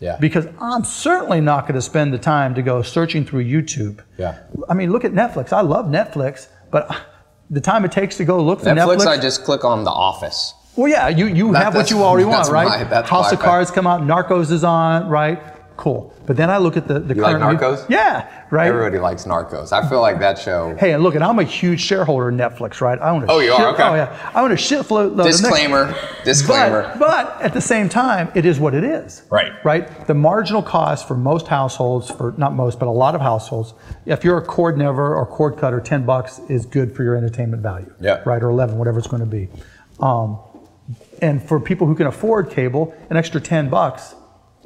Yeah. 0.00 0.16
Because 0.20 0.46
I'm 0.60 0.82
certainly 0.84 1.40
not 1.40 1.62
going 1.66 1.74
to 1.76 1.82
spend 1.82 2.12
the 2.12 2.18
time 2.18 2.54
to 2.56 2.62
go 2.62 2.82
searching 2.82 3.24
through 3.24 3.44
YouTube. 3.44 4.00
Yeah. 4.18 4.34
I 4.68 4.74
mean, 4.74 4.90
look 4.90 5.04
at 5.04 5.12
Netflix. 5.12 5.52
I 5.52 5.60
love 5.60 5.86
Netflix, 5.86 6.48
but 6.72 6.90
the 7.50 7.60
time 7.60 7.84
it 7.84 7.92
takes 7.92 8.16
to 8.16 8.24
go 8.24 8.42
look 8.42 8.60
for 8.60 8.66
Netflix, 8.66 8.96
Netflix. 8.96 9.06
I 9.06 9.18
just 9.20 9.44
click 9.44 9.64
on 9.64 9.84
The 9.84 9.90
Office. 9.90 10.54
Well, 10.74 10.88
yeah, 10.90 11.08
you, 11.08 11.26
you 11.26 11.52
That- 11.52 11.64
have 11.64 11.74
what 11.74 11.90
you 11.90 12.02
already 12.02 12.24
want, 12.28 12.48
right? 12.50 12.66
my- 12.66 12.84
that's 12.84 13.08
House 13.10 13.30
of. 13.30 13.38
Cards 13.40 13.70
come 13.70 13.86
out, 13.86 14.00
Narcos 14.02 14.50
is 14.50 14.64
on, 14.64 15.06
right? 15.08 15.40
Cool. 15.76 16.14
But 16.26 16.36
then 16.36 16.50
I 16.50 16.58
look 16.58 16.76
at 16.76 16.86
the, 16.86 17.00
the 17.00 17.14
You 17.14 17.22
like 17.22 17.36
current. 17.38 17.58
Narcos? 17.60 17.88
Yeah, 17.88 18.28
right. 18.50 18.68
Everybody 18.68 18.98
likes 18.98 19.24
Narcos. 19.24 19.72
I 19.72 19.88
feel 19.88 20.00
like 20.00 20.20
that 20.20 20.38
show. 20.38 20.76
Hey, 20.76 20.92
and 20.92 21.02
look, 21.02 21.14
and 21.14 21.24
I'm 21.24 21.38
a 21.38 21.44
huge 21.44 21.80
shareholder 21.80 22.28
in 22.28 22.36
Netflix, 22.36 22.80
right? 22.80 22.98
I 23.00 23.10
own 23.10 23.24
a 23.24 23.26
Oh, 23.32 23.38
you 23.40 23.52
are? 23.52 23.72
Okay. 23.74 23.82
Oh, 23.82 23.94
yeah. 23.94 24.30
I 24.34 24.42
own 24.42 24.52
a 24.52 24.54
shitload 24.54 25.06
of 25.06 25.12
Netflix. 25.14 25.24
Disclaimer. 25.24 25.94
Disclaimer. 26.24 26.82
But, 26.98 26.98
but 26.98 27.42
at 27.42 27.52
the 27.54 27.60
same 27.60 27.88
time, 27.88 28.30
it 28.34 28.46
is 28.46 28.60
what 28.60 28.74
it 28.74 28.84
is. 28.84 29.22
Right. 29.30 29.52
Right? 29.64 30.06
The 30.06 30.14
marginal 30.14 30.62
cost 30.62 31.08
for 31.08 31.16
most 31.16 31.48
households, 31.48 32.10
for 32.10 32.34
not 32.36 32.54
most, 32.54 32.78
but 32.78 32.86
a 32.86 32.90
lot 32.92 33.14
of 33.14 33.20
households, 33.20 33.74
if 34.06 34.22
you're 34.24 34.38
a 34.38 34.44
cord 34.44 34.78
never 34.78 35.16
or 35.16 35.26
cord 35.26 35.56
cutter, 35.56 35.80
10 35.80 36.04
bucks 36.06 36.40
is 36.48 36.66
good 36.66 36.94
for 36.94 37.02
your 37.02 37.16
entertainment 37.16 37.62
value. 37.62 37.92
Yeah. 38.00 38.22
Right? 38.24 38.42
Or 38.42 38.50
11, 38.50 38.78
whatever 38.78 38.98
it's 38.98 39.08
going 39.08 39.20
to 39.20 39.26
be. 39.26 39.48
Um, 40.00 40.38
and 41.20 41.42
for 41.42 41.58
people 41.58 41.86
who 41.86 41.94
can 41.94 42.06
afford 42.06 42.50
cable, 42.50 42.94
an 43.10 43.16
extra 43.16 43.40
10 43.40 43.70
bucks 43.70 44.14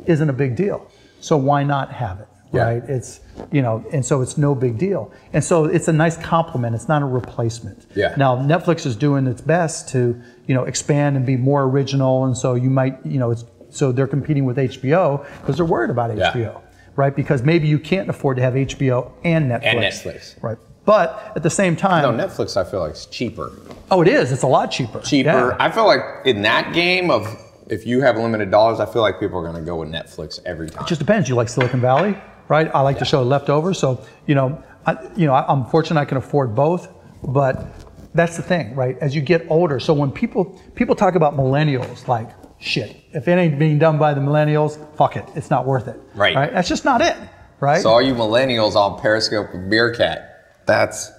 isn't 0.07 0.29
a 0.29 0.33
big 0.33 0.57
deal. 0.57 0.91
So 1.21 1.37
why 1.37 1.65
not 1.65 1.93
have 1.93 2.21
it? 2.21 2.29
Yeah. 2.53 2.63
Right? 2.63 2.83
It's, 2.89 3.21
you 3.51 3.61
know, 3.61 3.85
and 3.93 4.05
so 4.07 4.23
it's 4.23 4.39
no 4.39 4.55
big 4.55 4.79
deal. 4.79 5.13
And 5.33 5.43
so 5.43 5.65
it's 5.65 5.89
a 5.89 5.93
nice 5.93 6.17
complement. 6.17 6.75
It's 6.77 6.89
not 6.89 7.03
a 7.03 7.05
replacement. 7.05 7.87
Yeah. 7.95 8.15
Now 8.17 8.37
Netflix 8.37 8.87
is 8.87 8.95
doing 8.97 9.27
its 9.27 9.41
best 9.41 9.89
to, 9.91 10.21
you 10.47 10.55
know, 10.55 10.65
expand 10.65 11.17
and 11.17 11.27
be 11.27 11.37
more 11.37 11.65
original. 11.65 12.25
And 12.25 12.37
so 12.37 12.55
you 12.55 12.71
might, 12.71 13.05
you 13.05 13.19
know, 13.19 13.33
it's, 13.33 13.45
so 13.71 13.91
they're 13.93 14.07
competing 14.07 14.45
with 14.45 14.57
HBO 14.59 15.27
because 15.41 15.57
they're 15.57 15.67
worried 15.67 15.91
about 15.91 16.17
Yeah. 16.17 16.33
HBO, 16.33 16.61
right? 16.95 17.15
Because 17.15 17.43
maybe 17.43 17.67
you 17.67 17.79
can't 17.81 18.09
afford 18.09 18.37
to 18.37 18.43
have 18.45 18.55
HBO 18.55 19.11
and 19.25 19.51
Netflix. 19.51 19.65
And 19.65 19.79
Netflix. 19.81 20.43
Right. 20.43 20.57
But 20.85 21.33
at 21.35 21.43
the 21.43 21.51
same 21.51 21.75
time, 21.75 22.17
No, 22.17 22.27
Netflix, 22.27 22.57
I 22.57 22.63
feel 22.63 22.79
like 22.81 22.93
is 22.93 23.07
cheaper. 23.07 23.51
oh, 23.91 24.03
it 24.03 24.09
is. 24.09 24.31
It's 24.31 24.45
a 24.45 24.47
lot 24.47 24.71
cheaper. 24.71 25.01
Cheaper. 25.01 25.29
Yeah. 25.31 25.57
I 25.59 25.69
feel 25.73 25.85
like 25.85 26.01
in 26.25 26.43
that 26.43 26.73
game 26.73 27.11
of 27.11 27.27
if 27.69 27.87
you 27.87 28.01
have 28.01 28.17
limited 28.17 28.51
dollars, 28.51 28.81
I 28.81 28.87
feel 28.87 29.03
like 29.03 29.21
people 29.21 29.39
are 29.39 29.43
going 29.43 29.57
to 29.57 29.63
go 29.63 29.77
with 29.77 29.89
Netflix 29.89 30.41
every 30.45 30.69
time. 30.69 30.85
It 30.85 30.89
just 30.89 31.01
depends. 31.01 31.29
You 31.29 31.35
like 31.35 31.49
Silicon 31.49 31.81
Valley, 31.81 32.17
right? 32.49 32.71
I 32.75 32.81
like 32.81 32.99
the 32.99 33.05
show 33.05 33.23
Leftovers. 33.23 33.79
So, 33.79 34.05
you 34.27 34.35
know, 34.35 34.63
I, 34.87 34.97
you 35.17 35.27
know, 35.27 35.35
I'm 35.35 35.65
fortunate 35.67 36.01
I 36.01 36.05
can 36.05 36.17
afford 36.17 36.55
both, 36.55 36.89
but 37.23 37.67
that's 38.15 38.37
the 38.37 38.43
thing, 38.43 38.75
right? 38.75 38.97
As 38.99 39.15
you 39.15 39.21
get 39.21 39.47
older, 39.51 39.81
so 39.81 39.93
when 39.93 40.11
people 40.11 40.61
people 40.75 40.95
talk 40.95 41.15
about 41.15 41.37
millennials, 41.37 42.09
like 42.09 42.31
shit, 42.59 42.97
if 43.13 43.29
it 43.29 43.33
ain't 43.33 43.59
being 43.59 43.79
done 43.79 43.99
by 43.99 44.15
the 44.15 44.21
millennials, 44.21 44.79
fuck 44.97 45.17
it, 45.17 45.29
it's 45.35 45.51
not 45.51 45.67
worth 45.67 45.89
it. 45.89 46.01
Right. 46.15 46.35
Right. 46.35 46.53
That's 46.53 46.69
just 46.69 46.85
not 46.85 47.01
it. 47.01 47.17
Right. 47.59 47.81
so 47.81 47.89
all 47.89 48.03
you 48.03 48.15
millennials 48.15 48.75
on 48.75 49.01
Periscope 49.01 49.53
with 49.53 49.63
Meerkat, 49.63 50.65
that's 50.67 51.11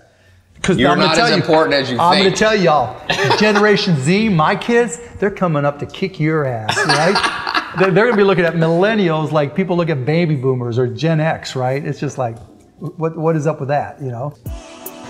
Because 0.57 0.77
You're 0.77 0.95
not 0.95 1.17
as 1.17 1.31
important 1.31 1.73
as 1.73 1.89
you 1.89 1.97
think. 1.97 2.01
I'm 2.01 2.19
going 2.19 2.31
to 2.31 2.37
tell 2.37 2.55
y'all, 2.55 2.99
Generation 3.37 3.95
Z, 3.99 4.29
my 4.29 4.55
kids, 4.55 4.99
they're 5.19 5.31
coming 5.31 5.65
up 5.65 5.79
to 5.79 5.85
kick 5.85 6.19
your 6.19 6.45
ass, 6.45 6.75
right? 6.85 7.73
they're 7.79 7.91
they're 7.91 8.05
going 8.05 8.13
to 8.13 8.17
be 8.17 8.23
looking 8.23 8.45
at 8.45 8.55
millennials 8.55 9.31
like 9.31 9.55
people 9.55 9.77
look 9.77 9.89
at 9.89 10.05
baby 10.05 10.35
boomers 10.35 10.77
or 10.77 10.87
Gen 10.87 11.19
X, 11.19 11.55
right? 11.55 11.83
It's 11.85 11.99
just 11.99 12.17
like, 12.17 12.37
what 12.79 13.17
what 13.17 13.35
is 13.35 13.47
up 13.47 13.59
with 13.59 13.69
that, 13.69 14.01
you 14.01 14.09
know? 14.09 14.35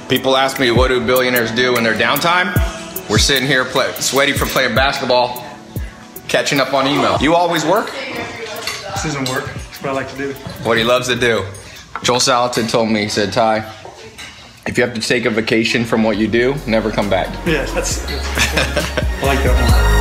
People 0.10 0.38
ask 0.38 0.60
me, 0.60 0.72
what 0.72 0.88
do 0.90 1.06
billionaires 1.06 1.52
do 1.52 1.76
in 1.78 1.84
their 1.84 1.96
downtime? 1.96 2.54
We're 3.10 3.18
sitting 3.18 3.48
here 3.48 3.66
play, 3.66 3.92
sweaty 3.94 4.34
from 4.34 4.50
playing 4.50 4.76
basketball, 4.76 5.44
catching 6.28 6.60
up 6.60 6.74
on 6.74 6.88
email. 6.88 7.18
You 7.20 7.36
always 7.36 7.66
work? 7.66 7.92
This 7.92 9.06
isn't 9.06 9.28
work. 9.30 9.50
It's 9.70 9.82
what 9.82 9.92
I 9.92 9.94
like 9.94 10.10
to 10.12 10.18
do. 10.18 10.34
What 10.64 10.78
he 10.78 10.84
loves 10.84 11.08
to 11.08 11.16
do. 11.16 11.46
Joel 12.04 12.20
Salatin 12.20 12.70
told 12.70 12.90
me, 12.90 13.04
he 13.04 13.10
said, 13.10 13.34
Tai, 13.34 13.60
if 14.68 14.78
you 14.78 14.84
have 14.84 14.94
to 14.94 15.02
take 15.02 15.26
a 15.26 15.30
vacation 15.30 15.86
from 15.86 16.04
what 16.04 16.18
you 16.18 16.28
do, 16.28 16.56
never 16.68 16.92
come 16.92 17.10
back. 17.10 17.28
Yeah, 17.48 17.66
that's. 17.74 18.02
that's 18.02 18.04
I 19.24 19.26
like 19.26 19.44
that 19.44 19.92
one. 19.92 19.97